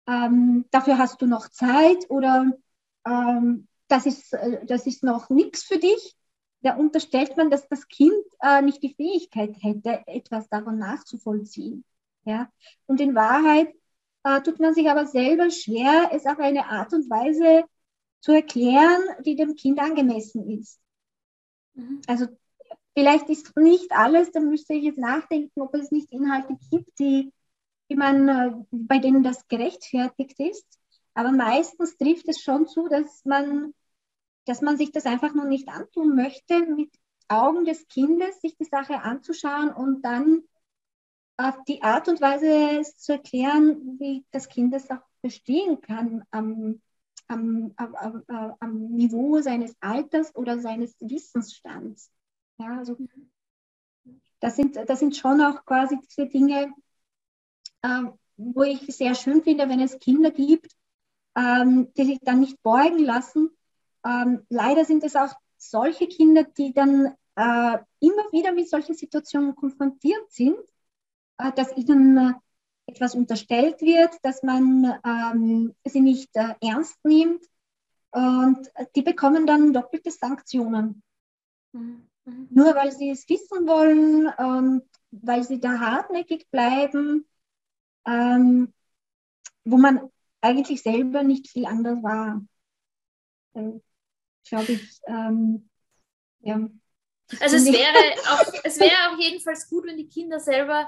[0.08, 2.52] ähm, dafür hast du noch Zeit oder
[3.06, 6.15] ähm, das, ist, äh, das ist noch nichts für dich,
[6.62, 11.86] da unterstellt man, dass das Kind äh, nicht die Fähigkeit hätte, etwas davon nachzuvollziehen.
[12.26, 12.50] Ja?
[12.88, 13.74] Und in Wahrheit
[14.24, 17.65] äh, tut man sich aber selber schwer, es auf eine Art und Weise
[18.22, 20.80] zu erklären, die dem Kind angemessen ist.
[21.76, 22.02] Mhm.
[22.08, 22.26] Also
[22.98, 27.32] vielleicht ist nicht alles, da müsste ich jetzt nachdenken, ob es nicht Inhalte gibt, die,
[27.89, 30.67] die man, äh, bei denen das gerechtfertigt ist.
[31.13, 33.74] Aber meistens trifft es schon zu, dass man,
[34.45, 36.91] dass man sich das einfach noch nicht antun möchte, mit
[37.28, 40.43] Augen des Kindes sich die Sache anzuschauen und dann
[41.38, 46.82] auf die Art und Weise zu erklären, wie das Kind es auch verstehen kann am,
[47.28, 48.24] am, am,
[48.60, 52.12] am, Niveau seines Alters oder seines Wissensstands.
[52.58, 52.98] Ja, also
[54.39, 56.69] das sind, das sind schon auch quasi diese Dinge, äh,
[58.38, 60.71] wo ich sehr schön finde, wenn es Kinder gibt,
[61.36, 63.50] ähm, die sich dann nicht beugen lassen.
[64.06, 69.56] Ähm, leider sind es auch solche Kinder, die dann äh, immer wieder mit solchen Situationen
[69.56, 70.58] konfrontiert sind,
[71.38, 72.34] äh, dass ihnen äh,
[72.88, 77.43] etwas unterstellt wird, dass man ähm, sie nicht ernst nimmt.
[78.12, 81.02] Und die bekommen dann doppelte Sanktionen.
[81.74, 82.08] Mhm.
[82.52, 87.26] Nur weil sie es wissen wollen und weil sie da hartnäckig bleiben,
[88.06, 88.74] ähm,
[89.63, 90.10] wo man
[90.41, 92.46] eigentlich selber nicht viel anders war.
[93.54, 93.80] Äh,
[94.48, 95.00] Glaube ich.
[95.08, 95.70] Ähm,
[96.41, 96.70] ja.
[97.39, 100.88] Also es wäre, auch, es wäre auch jedenfalls gut, wenn die Kinder selber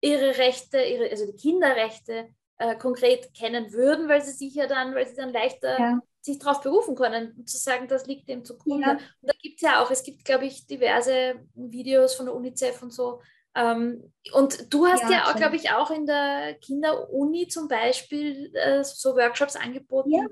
[0.00, 4.94] ihre Rechte, ihre, also die Kinderrechte äh, konkret kennen würden, weil sie sich ja dann,
[4.94, 6.00] weil sie dann leichter ja.
[6.20, 8.86] sich darauf berufen können, um zu sagen, das liegt dem zugrunde.
[8.86, 8.92] Ja.
[8.92, 12.82] Und da gibt es ja auch, es gibt, glaube ich, diverse Videos von der UNICEF
[12.82, 13.20] und so.
[13.56, 18.52] Ähm, und du hast ja, ja auch, glaube ich, auch in der Kinderuni zum Beispiel
[18.54, 20.12] äh, so Workshops angeboten.
[20.12, 20.26] Ja.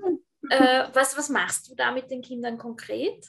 [0.49, 3.25] Äh, was, was machst du da mit den Kindern konkret?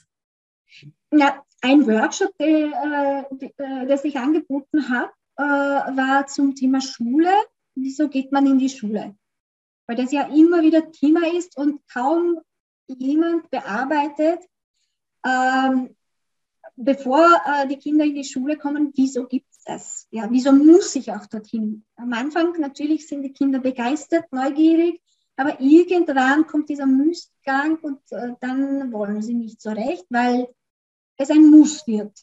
[1.11, 7.31] Ja, ein Workshop, der, äh, der sich angeboten hat, äh, war zum Thema Schule.
[7.73, 9.15] Wieso geht man in die Schule?
[9.87, 12.39] Weil das ja immer wieder Thema ist und kaum
[12.87, 14.43] jemand bearbeitet,
[15.25, 15.95] ähm,
[16.75, 20.07] bevor äh, die Kinder in die Schule kommen, wieso gibt es das?
[20.11, 21.85] Ja, wieso muss ich auch dorthin?
[21.95, 25.01] Am Anfang natürlich sind die Kinder begeistert, neugierig,
[25.35, 30.47] aber irgendwann kommt dieser Müßgang und äh, dann wollen sie nicht so recht, weil
[31.17, 32.17] es ein Muss wird.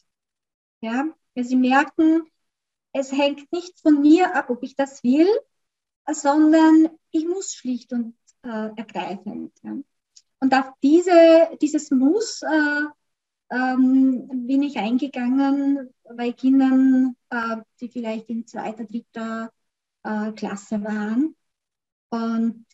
[0.81, 2.23] Ja, weil sie merken,
[2.91, 5.27] es hängt nicht von mir ab, ob ich das will,
[6.11, 9.53] sondern ich muss schlicht und äh, ergreifend.
[9.63, 9.77] Ja.
[10.39, 12.81] Und auf diese, dieses Muss äh,
[13.51, 19.51] ähm, bin ich eingegangen bei Kindern, äh, die vielleicht in zweiter, dritter
[20.03, 21.35] äh, Klasse waren
[22.09, 22.65] und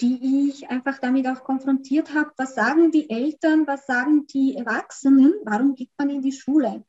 [0.00, 5.34] die ich einfach damit auch konfrontiert habe, was sagen die Eltern, was sagen die Erwachsenen,
[5.44, 6.84] warum geht man in die Schule?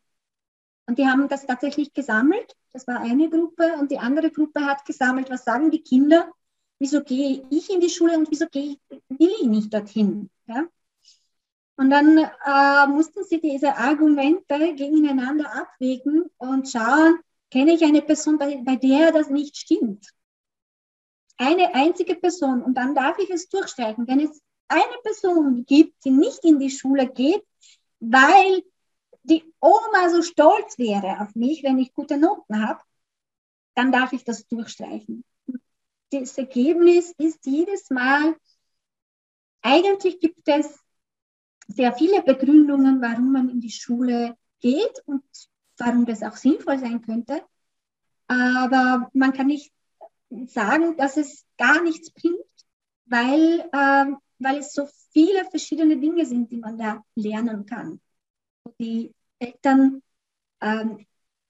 [0.87, 2.55] Und die haben das tatsächlich gesammelt.
[2.73, 3.75] Das war eine Gruppe.
[3.79, 6.31] Und die andere Gruppe hat gesammelt, was sagen die Kinder?
[6.79, 10.29] Wieso gehe ich in die Schule und wieso gehe ich, will ich nicht dorthin?
[10.47, 10.65] Ja?
[11.77, 18.37] Und dann äh, mussten sie diese Argumente gegeneinander abwägen und schauen, kenne ich eine Person,
[18.37, 20.07] bei, bei der das nicht stimmt?
[21.37, 22.61] Eine einzige Person.
[22.61, 24.07] Und dann darf ich es durchstreichen.
[24.07, 27.43] Wenn es eine Person gibt, die nicht in die Schule geht,
[27.99, 28.63] weil
[29.23, 32.81] die Oma so stolz wäre auf mich, wenn ich gute Noten habe,
[33.75, 35.23] dann darf ich das durchstreichen.
[36.11, 38.35] Das Ergebnis ist jedes Mal,
[39.61, 40.79] eigentlich gibt es
[41.71, 45.23] sehr viele Begründungen, warum man in die Schule geht und
[45.77, 47.41] warum das auch sinnvoll sein könnte.
[48.27, 49.73] Aber man kann nicht
[50.45, 52.35] sagen, dass es gar nichts bringt,
[53.05, 54.05] weil, äh,
[54.39, 57.99] weil es so viele verschiedene Dinge sind, die man da lernen kann.
[58.79, 60.01] die Eltern
[60.61, 61.05] ähm,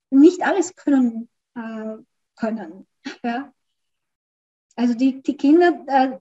[0.09, 1.29] nicht alles können.
[1.55, 1.97] Äh,
[2.35, 2.87] können
[3.23, 3.53] ja.
[4.75, 6.17] Also die, die Kinder, äh,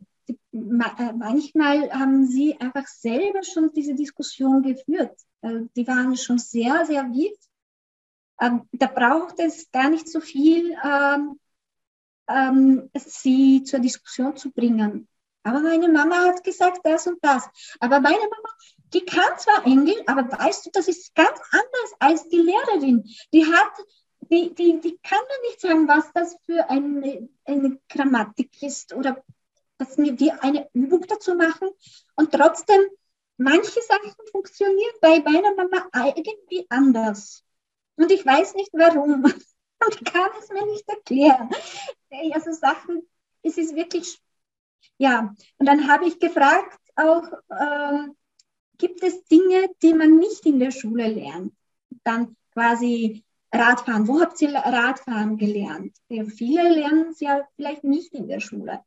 [0.53, 5.17] manchmal haben sie einfach selber schon diese Diskussion geführt.
[5.43, 7.39] Äh, die waren schon sehr, sehr wild.
[8.41, 11.39] Ähm, da braucht es gar nicht so viel, ähm,
[12.29, 15.09] ähm, sie zur Diskussion zu bringen.
[15.43, 17.49] Aber meine Mama hat gesagt das und das.
[17.81, 18.49] Aber meine Mama,
[18.93, 23.05] die kann zwar Englisch, aber weißt du, das ist ganz anders als die Lehrerin.
[23.33, 23.73] Die hat,
[24.31, 29.23] die, die, die kann mir nicht sagen, was das für eine, eine Grammatik ist oder
[29.81, 31.71] dass wir eine Übung dazu machen.
[32.17, 32.81] Und trotzdem,
[33.37, 37.43] manche Sachen funktionieren bei meiner Mama irgendwie anders.
[37.97, 39.25] Und ich weiß nicht warum.
[39.83, 41.49] Und kann es mir nicht erklären.
[42.35, 43.09] Also Sachen,
[43.43, 44.21] es ist wirklich
[45.01, 48.09] ja, und dann habe ich gefragt auch, äh,
[48.77, 51.55] gibt es Dinge, die man nicht in der Schule lernt?
[52.05, 54.07] Dann quasi Radfahren.
[54.09, 55.97] Wo habt ihr Radfahren gelernt?
[56.11, 58.85] Ja, viele lernen es ja vielleicht nicht in der Schule.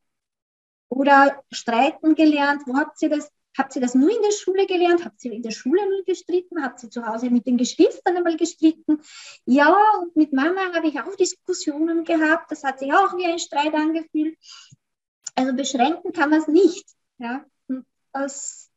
[0.93, 2.63] Oder Streiten gelernt.
[2.67, 3.31] Wo habt ihr das?
[3.57, 5.05] Habt ihr das nur in der Schule gelernt?
[5.05, 6.63] Habt ihr in der Schule nur gestritten?
[6.63, 8.99] Habt ihr zu Hause mit den Geschwistern einmal gestritten?
[9.45, 12.51] Ja, und mit Mama habe ich auch Diskussionen gehabt.
[12.51, 14.37] Das hat sich auch wie ein Streit angefühlt.
[15.35, 16.85] Also beschränken kann man es nicht.
[17.17, 17.43] Ja?
[18.11, 18.69] Aus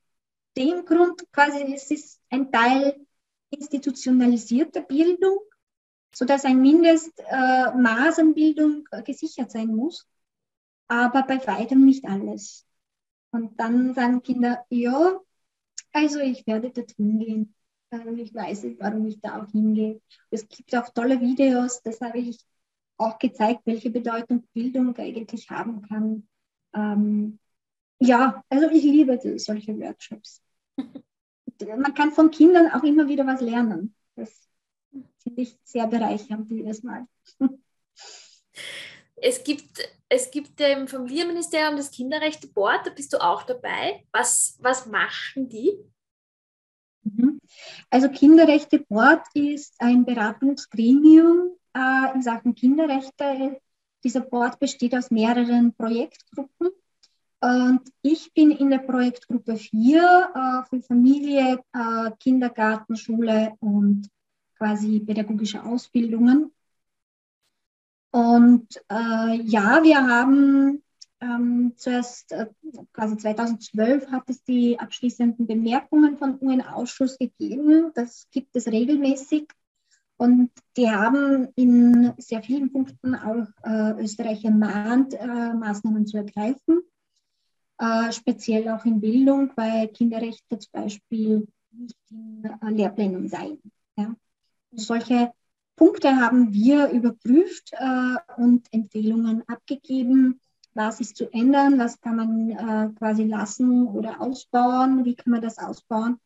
[0.56, 3.06] dem Grund quasi, es ist ein Teil
[3.50, 5.38] institutionalisierter Bildung,
[6.14, 10.06] sodass ein Mindestmaß äh, an Bildung äh, gesichert sein muss,
[10.88, 12.66] aber bei weitem nicht alles.
[13.30, 15.20] Und dann sagen Kinder, ja,
[15.92, 17.54] also ich werde dorthin gehen.
[18.18, 20.00] Ich weiß nicht, warum ich da auch hingehe.
[20.30, 22.44] Es gibt auch tolle Videos, das habe ich
[22.98, 26.26] auch gezeigt, welche Bedeutung Bildung eigentlich haben kann
[26.76, 27.38] ähm,
[27.98, 30.42] ja, also ich liebe solche Workshops.
[31.60, 33.94] Man kann von Kindern auch immer wieder was lernen.
[34.14, 34.48] Das
[35.18, 37.06] finde ich sehr bereichernd jedes Mal.
[39.18, 44.04] Es gibt, es gibt im Familienministerium das Kinderrechte Board, da bist du auch dabei.
[44.12, 45.72] Was, was machen die?
[47.02, 47.40] Mhm.
[47.90, 53.60] Also Kinderrechte Board ist ein Beratungsgremium äh, in Sachen Kinderrechte
[54.06, 56.68] dieser Board besteht aus mehreren Projektgruppen.
[57.40, 64.08] Und ich bin in der Projektgruppe 4 äh, für Familie, äh, Kindergarten, Schule und
[64.56, 66.52] quasi pädagogische Ausbildungen.
[68.16, 70.82] Und äh, ja, wir haben
[71.20, 72.46] ähm, zuerst, äh,
[72.94, 77.90] quasi 2012 hat es die abschließenden Bemerkungen von UN-Ausschuss gegeben.
[77.94, 79.48] Das gibt es regelmäßig.
[80.16, 86.80] Und die haben in sehr vielen Punkten auch äh, Österreich ermahnt, äh, Maßnahmen zu ergreifen,
[87.76, 93.60] äh, speziell auch in Bildung, weil Kinderrechte zum Beispiel nicht in äh, Lehrplänen seien.
[93.98, 94.16] Ja.
[94.72, 95.32] Solche
[95.76, 100.40] Punkte haben wir überprüft äh, und Empfehlungen abgegeben.
[100.74, 101.78] Was ist zu ändern?
[101.78, 105.04] Was kann man äh, quasi lassen oder ausbauen?
[105.04, 106.18] Wie kann man das ausbauen?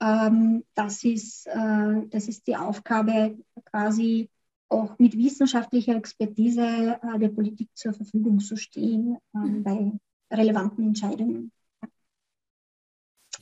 [0.00, 4.28] Ähm, das, ist, äh, das ist die Aufgabe, quasi
[4.68, 9.92] auch mit wissenschaftlicher Expertise äh, der Politik zur Verfügung zu stehen ähm, bei
[10.30, 11.52] relevanten Entscheidungen.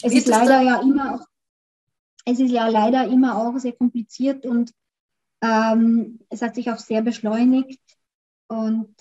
[0.03, 1.27] Es ist leider ja immer auch,
[2.25, 4.73] es ist ja leider immer auch sehr kompliziert und
[5.43, 7.81] ähm, es hat sich auch sehr beschleunigt
[8.49, 8.95] und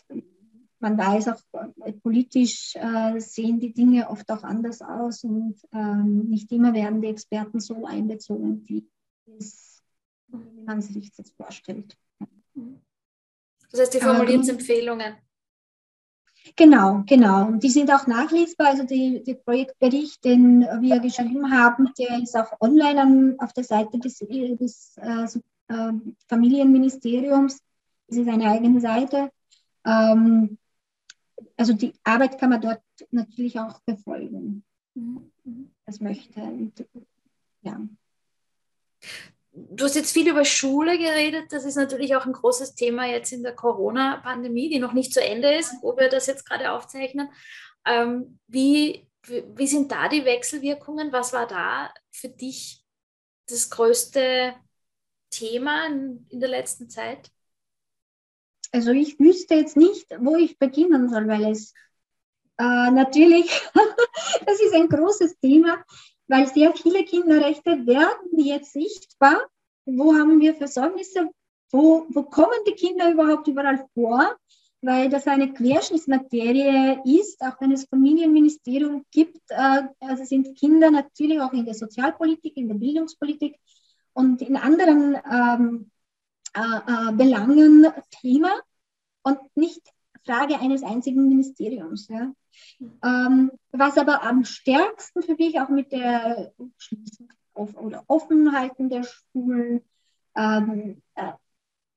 [0.79, 1.41] man weiß auch,
[1.85, 7.01] äh, politisch äh, sehen die Dinge oft auch anders aus und ähm, nicht immer werden
[7.01, 8.89] die Experten so einbezogen, wie,
[9.37, 9.83] es,
[10.27, 11.95] wie man sich das vorstellt.
[13.69, 15.15] Das heißt, die formulieren ähm, Empfehlungen.
[16.55, 17.45] Genau, genau.
[17.45, 18.69] Und die sind auch nachlesbar.
[18.69, 23.99] Also die, der Projektbericht, den wir geschrieben haben, der ist auch online auf der Seite
[23.99, 25.27] des, des äh,
[25.71, 25.93] äh,
[26.27, 27.61] Familienministeriums.
[28.07, 29.31] Das ist eine eigene Seite.
[29.85, 30.57] Ähm,
[31.57, 32.81] also die Arbeit kann man dort
[33.11, 35.31] natürlich auch befolgen, mhm.
[35.85, 36.41] das möchte.
[36.41, 36.85] Und,
[37.61, 37.79] ja.
[39.53, 41.51] Du hast jetzt viel über Schule geredet.
[41.51, 45.23] Das ist natürlich auch ein großes Thema jetzt in der Corona-Pandemie, die noch nicht zu
[45.23, 47.29] Ende ist, wo wir das jetzt gerade aufzeichnen.
[47.85, 51.11] Ähm, wie, wie sind da die Wechselwirkungen?
[51.11, 52.83] Was war da für dich
[53.47, 54.53] das größte
[55.31, 57.31] Thema in, der letzten Zeit?
[58.71, 61.73] Also ich wüsste jetzt nicht, wo ich beginnen soll, weil es
[62.57, 63.49] äh, natürlich,
[64.45, 65.83] das ist ein großes Thema,
[66.27, 69.41] weil sehr viele Kinderrechte werden jetzt sichtbar.
[69.85, 71.29] Wo haben wir Versäumnisse?
[71.71, 74.37] Wo, wo kommen die Kinder überhaupt überall vor?
[74.81, 79.39] weil das eine Querschnittsmaterie ist, auch wenn es Familienministerium gibt.
[79.49, 83.57] Äh, also sind Kinder natürlich auch in der Sozialpolitik, in der Bildungspolitik
[84.13, 85.91] und in anderen ähm,
[86.53, 88.51] äh, äh, Belangen Thema
[89.23, 89.81] und nicht
[90.25, 92.07] Frage eines einzigen Ministeriums.
[92.09, 92.33] Ja.
[93.03, 96.53] Ähm, was aber am stärksten für mich auch mit der
[97.53, 99.81] oder Offenhalten der Schulen,
[100.35, 101.31] ähm, äh,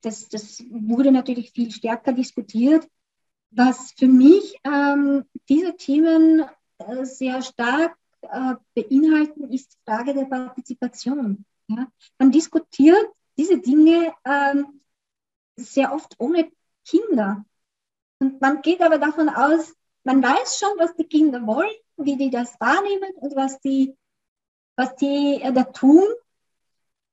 [0.03, 2.87] das, das wurde natürlich viel stärker diskutiert.
[3.51, 6.45] Was für mich ähm, diese Themen
[6.79, 11.45] äh, sehr stark äh, beinhalten, ist die Frage der Partizipation.
[11.69, 11.87] Ja?
[12.19, 13.07] Man diskutiert
[13.37, 14.81] diese Dinge ähm,
[15.57, 16.51] sehr oft ohne
[16.85, 17.45] Kinder.
[18.19, 22.31] Und man geht aber davon aus, man weiß schon, was die Kinder wollen, wie die
[22.31, 23.97] das wahrnehmen und was die,
[24.77, 26.05] was die äh, da tun.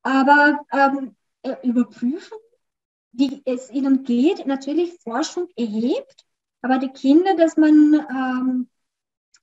[0.04, 2.38] Aber ähm, äh, überprüfen,
[3.12, 6.26] wie es ihnen geht, natürlich Forschung erhebt,
[6.62, 8.70] aber die Kinder, dass man, ähm,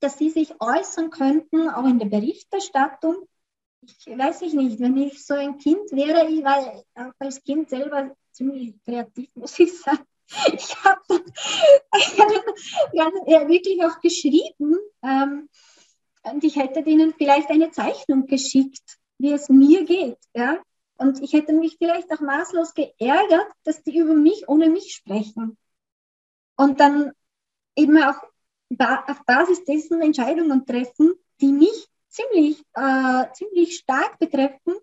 [0.00, 3.28] dass sie sich äußern könnten, auch in der Berichterstattung,
[3.82, 7.68] ich weiß ich nicht, wenn ich so ein Kind wäre, ich war auch als Kind
[7.70, 10.04] selber ziemlich kreativ, muss ich sagen.
[10.52, 11.00] Ich habe
[12.92, 15.48] ja, wirklich auch geschrieben ähm,
[16.22, 20.18] und ich hätte denen vielleicht eine Zeichnung geschickt, wie es mir geht.
[20.34, 20.58] Ja?
[20.98, 25.56] Und ich hätte mich vielleicht auch maßlos geärgert, dass die über mich ohne mich sprechen.
[26.56, 27.12] Und dann
[27.76, 28.20] eben auch
[28.70, 34.74] auf Basis dessen Entscheidungen treffen, die mich ziemlich, äh, ziemlich stark betreffen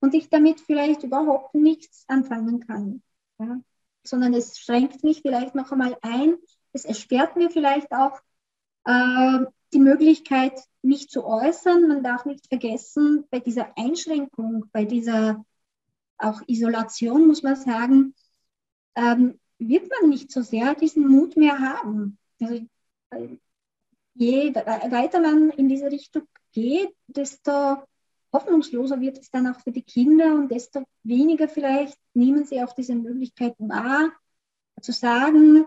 [0.00, 3.02] und ich damit vielleicht überhaupt nichts anfangen kann.
[3.38, 3.60] Ja?
[4.04, 6.36] Sondern es schränkt mich vielleicht noch einmal ein,
[6.72, 8.20] es erschwert mir vielleicht auch
[8.84, 11.88] äh, die Möglichkeit, mich zu äußern.
[11.88, 15.44] Man darf nicht vergessen, bei dieser Einschränkung, bei dieser
[16.18, 18.14] auch Isolation, muss man sagen,
[18.96, 22.18] ähm, wird man nicht so sehr diesen Mut mehr haben.
[22.40, 22.66] Also,
[23.10, 23.38] äh,
[24.14, 27.82] je weiter man in diese Richtung geht, desto
[28.32, 32.74] hoffnungsloser wird es dann auch für die Kinder und desto weniger vielleicht nehmen sie auch
[32.74, 34.12] diese Möglichkeit wahr,
[34.80, 35.66] zu sagen,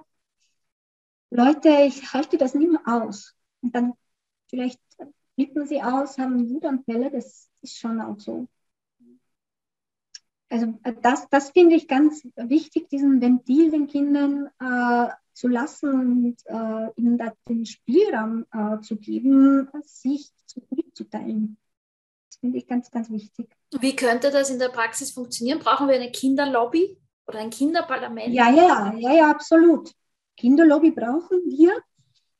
[1.31, 3.35] Leute, ich halte das nicht mehr aus.
[3.61, 3.93] Und dann
[4.49, 4.79] vielleicht
[5.35, 8.47] flippen sie aus, haben Wutanfälle, das ist schon auch so.
[10.49, 16.37] Also das, das finde ich ganz wichtig, diesen Ventil den Kindern äh, zu lassen und
[16.45, 20.29] äh, ihnen da den Spielraum äh, zu geben, sich
[20.69, 21.57] mitzuteilen.
[22.29, 23.49] Das finde ich ganz, ganz wichtig.
[23.79, 25.59] Wie könnte das in der Praxis funktionieren?
[25.59, 28.33] Brauchen wir eine Kinderlobby oder ein Kinderparlament?
[28.33, 29.91] Ja, ja, ja, ja, absolut.
[30.37, 31.73] Kinderlobby brauchen wir.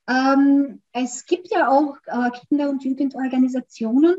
[0.08, 4.18] Ähm, es gibt ja auch äh, Kinder- und Jugendorganisationen.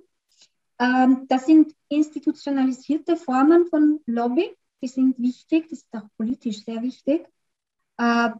[0.78, 4.56] Ähm, das sind institutionalisierte Formen von Lobby.
[4.82, 7.26] Die sind wichtig, das ist auch politisch sehr wichtig.
[7.98, 8.30] Äh,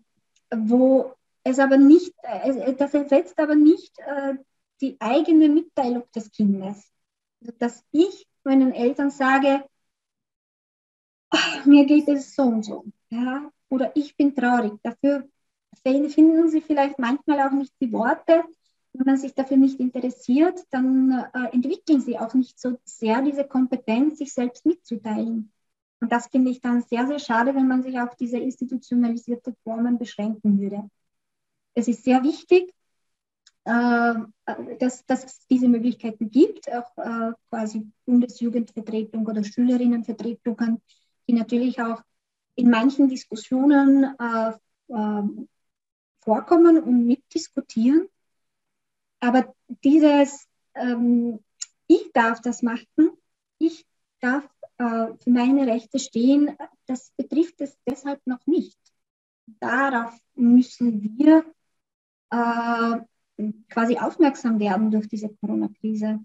[0.57, 1.13] wo
[1.45, 4.35] es aber nicht, äh, das ersetzt aber nicht äh,
[4.81, 6.93] die eigene Mitteilung des Kindes.
[7.41, 9.65] Also, dass ich meinen Eltern sage,
[11.65, 14.75] mir geht es so und so, ja, oder ich bin traurig.
[14.83, 15.29] Dafür
[15.83, 18.45] finden sie vielleicht manchmal auch nicht die Worte.
[18.93, 23.45] Wenn man sich dafür nicht interessiert, dann äh, entwickeln sie auch nicht so sehr diese
[23.45, 25.51] Kompetenz, sich selbst mitzuteilen.
[26.03, 29.99] Und das finde ich dann sehr, sehr schade, wenn man sich auf diese institutionalisierte Formen
[29.99, 30.91] beschränken würde.
[31.75, 32.75] Es ist sehr wichtig,
[33.67, 34.15] äh,
[34.81, 40.83] dass, dass es diese Möglichkeiten gibt, auch äh, quasi Bundesjugendvertretung oder Schülerinnenvertretungen,
[41.29, 42.03] die natürlich auch
[42.57, 44.53] in manchen Diskussionen äh,
[46.19, 48.09] vorkommen und mitdiskutieren.
[49.21, 51.39] Aber dieses, ähm,
[51.87, 53.13] ich darf das machen,
[53.59, 53.87] ich
[54.19, 54.52] darf
[55.19, 56.57] für meine Rechte stehen,
[56.87, 58.79] das betrifft es deshalb noch nicht.
[59.61, 61.45] Darauf müssen wir
[62.31, 66.21] äh, quasi aufmerksam werden durch diese Corona-Krise.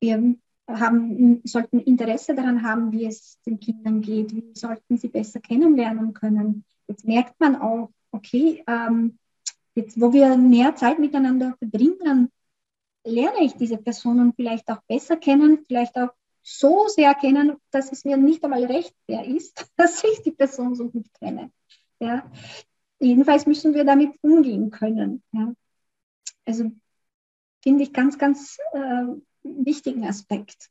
[0.00, 0.36] Wir
[0.68, 6.14] haben, sollten Interesse daran haben, wie es den Kindern geht, wie sollten sie besser kennenlernen
[6.14, 6.64] können.
[6.88, 9.18] Jetzt merkt man auch, okay, ähm,
[9.74, 12.30] jetzt wo wir mehr Zeit miteinander verbringen,
[13.04, 16.10] lerne ich diese Personen vielleicht auch besser kennen, vielleicht auch
[16.44, 20.74] so sehr kennen, dass es mir nicht einmal recht wer ist, dass ich die Person
[20.74, 21.50] so gut kenne.
[21.98, 22.30] Ja.
[23.00, 25.22] Jedenfalls müssen wir damit umgehen können.
[25.32, 25.52] Ja.
[26.44, 26.70] Also
[27.62, 29.04] finde ich ganz, ganz äh,
[29.42, 30.70] wichtigen Aspekt.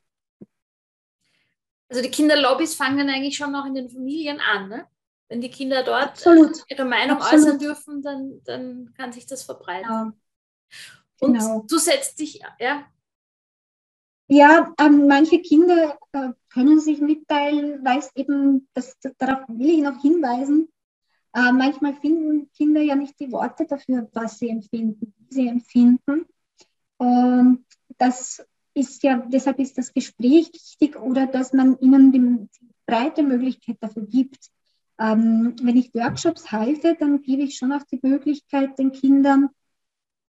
[1.89, 4.69] Also die Kinderlobbys fangen eigentlich schon noch in den Familien an.
[4.69, 4.87] Ne?
[5.27, 6.63] Wenn die Kinder dort Absolut.
[6.69, 7.45] ihre Meinung Absolut.
[7.45, 9.89] äußern dürfen, dann, dann kann sich das verbreiten.
[9.89, 10.13] Ja.
[11.19, 11.65] Und genau.
[11.67, 12.85] du setzt dich, ja,
[14.27, 19.81] ja, ähm, manche Kinder äh, können sich mitteilen, weil es eben, das, darauf will ich
[19.83, 20.67] noch hinweisen,
[21.35, 26.25] Äh, manchmal finden Kinder ja nicht die Worte dafür, was sie empfinden, wie sie empfinden.
[26.97, 27.65] Und
[27.97, 28.45] das
[28.75, 32.47] ist ja, deshalb ist das Gespräch wichtig oder dass man ihnen die
[32.85, 34.51] breite Möglichkeit dafür gibt.
[34.99, 39.49] Ähm, wenn ich Workshops halte, dann gebe ich schon auch die Möglichkeit den Kindern,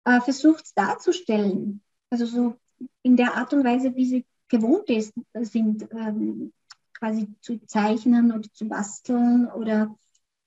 [0.05, 1.81] äh, versucht darzustellen.
[2.11, 2.55] Also so
[3.01, 6.53] in der Art und Weise, wie sie gewohnt ist, sind, ähm,
[6.97, 9.95] quasi zu zeichnen oder zu basteln oder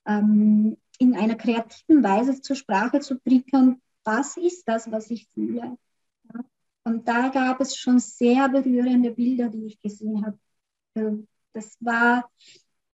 [0.07, 5.77] ähm, in einer kreativen Weise zur Sprache zu bringen, was ist das, was ich fühle.
[6.33, 6.45] Ja?
[6.85, 10.39] Und da gab es schon sehr berührende Bilder, die ich gesehen habe.
[10.95, 12.31] Also das war,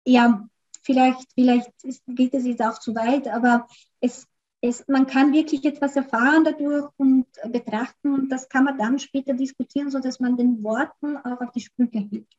[0.05, 0.47] ja,
[0.83, 1.71] vielleicht, vielleicht
[2.07, 3.67] geht es jetzt auch zu weit, aber
[3.99, 4.27] es,
[4.61, 9.33] es, man kann wirklich etwas erfahren dadurch und betrachten und das kann man dann später
[9.33, 12.37] diskutieren, sodass man den Worten auch auf die Sprünge hilft.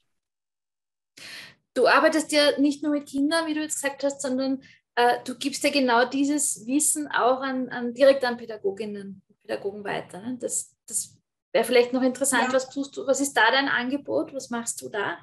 [1.74, 4.62] Du arbeitest ja nicht nur mit Kindern, wie du jetzt gesagt hast, sondern
[4.96, 9.84] äh, du gibst ja genau dieses Wissen auch an, an direkt an Pädagoginnen und Pädagogen
[9.84, 10.20] weiter.
[10.20, 10.36] Ne?
[10.38, 11.16] Das, das
[11.52, 12.48] wäre vielleicht noch interessant.
[12.48, 12.52] Ja.
[12.52, 13.06] Was tust du?
[13.06, 14.34] Was ist da dein Angebot?
[14.34, 15.18] Was machst du da?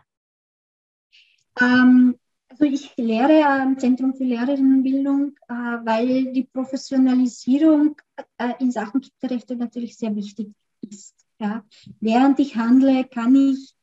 [1.59, 2.17] Ähm,
[2.49, 7.95] also ich lehre am Zentrum für Lehrerinnenbildung, äh, weil die Professionalisierung
[8.37, 11.15] äh, in Sachen Kinderrechte natürlich sehr wichtig ist.
[11.39, 11.63] Ja.
[11.99, 13.75] Während ich handle, kann ich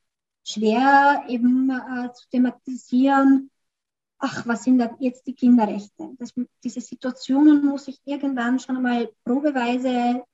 [0.45, 3.51] schwer eben äh, zu thematisieren,
[4.19, 6.11] ach, was sind da jetzt die Kinderrechte?
[6.19, 10.25] Das, diese Situationen muss ich irgendwann schon einmal probeweise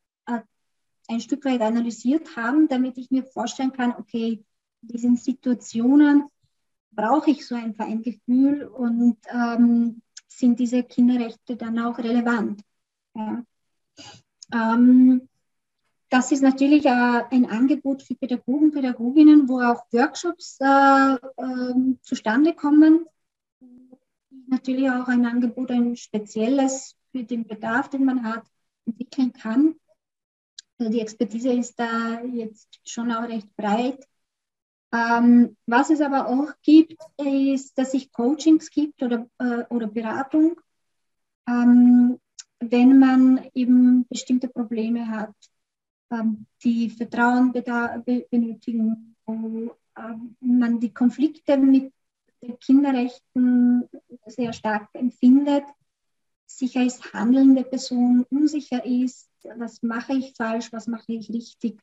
[1.11, 4.45] ein Stück weit analysiert haben, damit ich mir vorstellen kann, okay,
[4.83, 6.25] in diesen Situationen
[6.93, 12.63] brauche ich so ein Feingefühl und ähm, sind diese Kinderrechte dann auch relevant.
[13.15, 13.45] Ja.
[14.53, 15.29] Ähm,
[16.09, 22.55] das ist natürlich äh, ein Angebot für Pädagogen, Pädagoginnen, wo auch Workshops äh, äh, zustande
[22.55, 23.07] kommen.
[24.49, 28.45] Natürlich auch ein Angebot, ein spezielles für den Bedarf, den man hat,
[28.87, 29.77] entwickeln kann.
[30.79, 34.05] Also die Expertise ist da jetzt schon auch recht breit.
[34.93, 40.61] Ähm, was es aber auch gibt, ist, dass es Coachings gibt oder, äh, oder Beratung,
[41.49, 42.19] ähm,
[42.59, 45.35] wenn man eben bestimmte Probleme hat,
[46.11, 51.93] ähm, die Vertrauen be benötigen, wo ähm, man die Konflikte mit
[52.43, 53.89] den Kinderrechten
[54.27, 55.65] sehr stark empfindet,
[56.47, 61.79] sich als handelnde Person unsicher ist, was mache ich falsch, was mache ich richtig.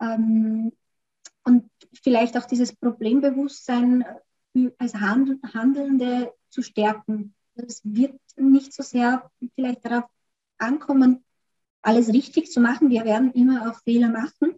[0.00, 0.72] Ähm,
[1.44, 1.70] und
[2.02, 4.04] vielleicht auch dieses Problembewusstsein
[4.54, 7.34] äh, als Handelnde zu stärken.
[7.54, 10.04] Es wird nicht so sehr vielleicht darauf
[10.58, 11.24] ankommen,
[11.82, 12.90] alles richtig zu machen.
[12.90, 14.54] Wir werden immer auch Fehler machen.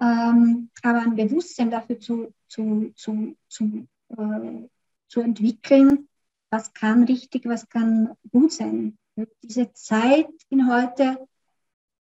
[0.00, 4.68] Ähm, aber ein Bewusstsein dafür zu, zu, zu, zu, äh,
[5.08, 6.08] zu entwickeln,
[6.50, 8.98] was kann richtig, was kann gut sein.
[9.42, 11.26] Diese Zeit in heute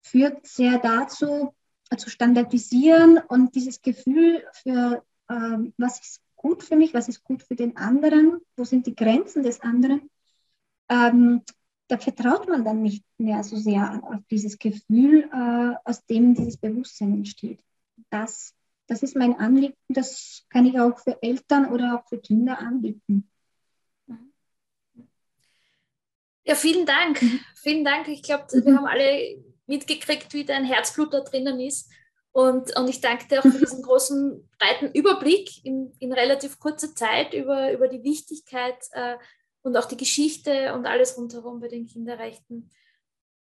[0.01, 1.53] führt sehr dazu,
[1.97, 7.43] zu standardisieren und dieses Gefühl für, ähm, was ist gut für mich, was ist gut
[7.43, 10.09] für den anderen, wo sind die Grenzen des anderen,
[10.89, 11.43] ähm,
[11.87, 16.57] da vertraut man dann nicht mehr so sehr auf dieses Gefühl, äh, aus dem dieses
[16.57, 17.59] Bewusstsein entsteht.
[18.11, 18.53] Das,
[18.87, 23.27] das ist mein Anliegen, das kann ich auch für Eltern oder auch für Kinder anbieten.
[26.45, 27.21] Ja, vielen Dank.
[27.21, 27.39] Mhm.
[27.55, 28.07] Vielen Dank.
[28.07, 28.77] Ich glaube, wir mhm.
[28.77, 31.89] haben alle mitgekriegt, wie dein Herzblut da drinnen ist.
[32.31, 36.93] Und, und ich danke dir auch für diesen großen, breiten Überblick in, in relativ kurzer
[36.93, 39.15] Zeit über, über die Wichtigkeit äh,
[39.61, 42.69] und auch die Geschichte und alles rundherum bei den Kinderrechten.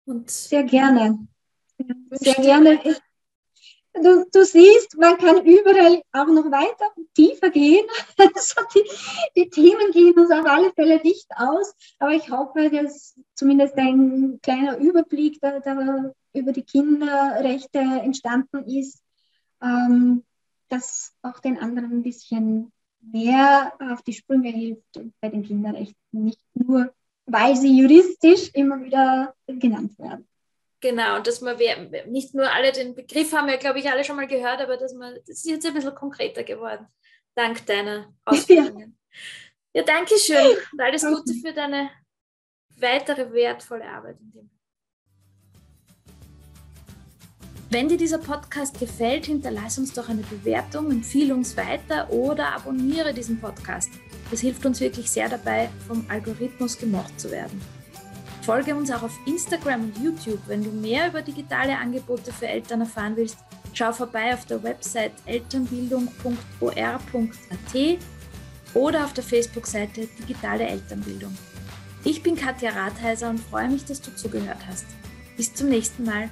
[0.05, 1.27] Und Sehr gerne.
[2.11, 2.79] Sehr gerne.
[4.03, 7.85] Du, du siehst, man kann überall auch noch weiter tiefer gehen.
[8.17, 8.83] Also die,
[9.35, 14.39] die, Themen gehen uns auf alle Fälle nicht aus, aber ich hoffe, dass zumindest ein
[14.41, 19.01] kleiner Überblick da, da über die Kinderrechte entstanden ist,
[19.61, 20.23] ähm,
[20.69, 22.71] dass auch den anderen ein bisschen
[23.01, 26.93] mehr auf die Sprünge hilft bei den Kinderrechten, nicht nur,
[27.25, 30.27] weil sie juristisch immer wieder genannt werden.
[30.85, 31.57] Genau, und dass man
[32.09, 34.93] nicht nur alle den Begriff haben wir, glaube ich, alle schon mal gehört, aber dass
[34.93, 36.85] man, das ist jetzt ein bisschen konkreter geworden,
[37.33, 38.95] dank deiner Ausführungen.
[39.73, 41.89] Ja, ja danke schön und alles Gute für deine
[42.77, 44.49] weitere wertvolle Arbeit in dem.
[47.71, 53.11] Wenn dir dieser Podcast gefällt, hinterlass uns doch eine Bewertung, empfehle uns weiter oder abonniere
[53.11, 53.89] diesen Podcast.
[54.29, 57.59] Das hilft uns wirklich sehr dabei, vom Algorithmus gemocht zu werden.
[58.45, 60.39] Folge uns auch auf Instagram und YouTube.
[60.45, 63.39] Wenn du mehr über digitale Angebote für Eltern erfahren willst,
[63.73, 67.99] schau vorbei auf der Website elternbildung.or.at
[68.75, 71.35] oder auf der Facebook-Seite Digitale Elternbildung.
[72.03, 74.85] Ich bin Katja Rathheiser und freue mich, dass du zugehört hast.
[75.35, 76.29] Bis zum nächsten Mal.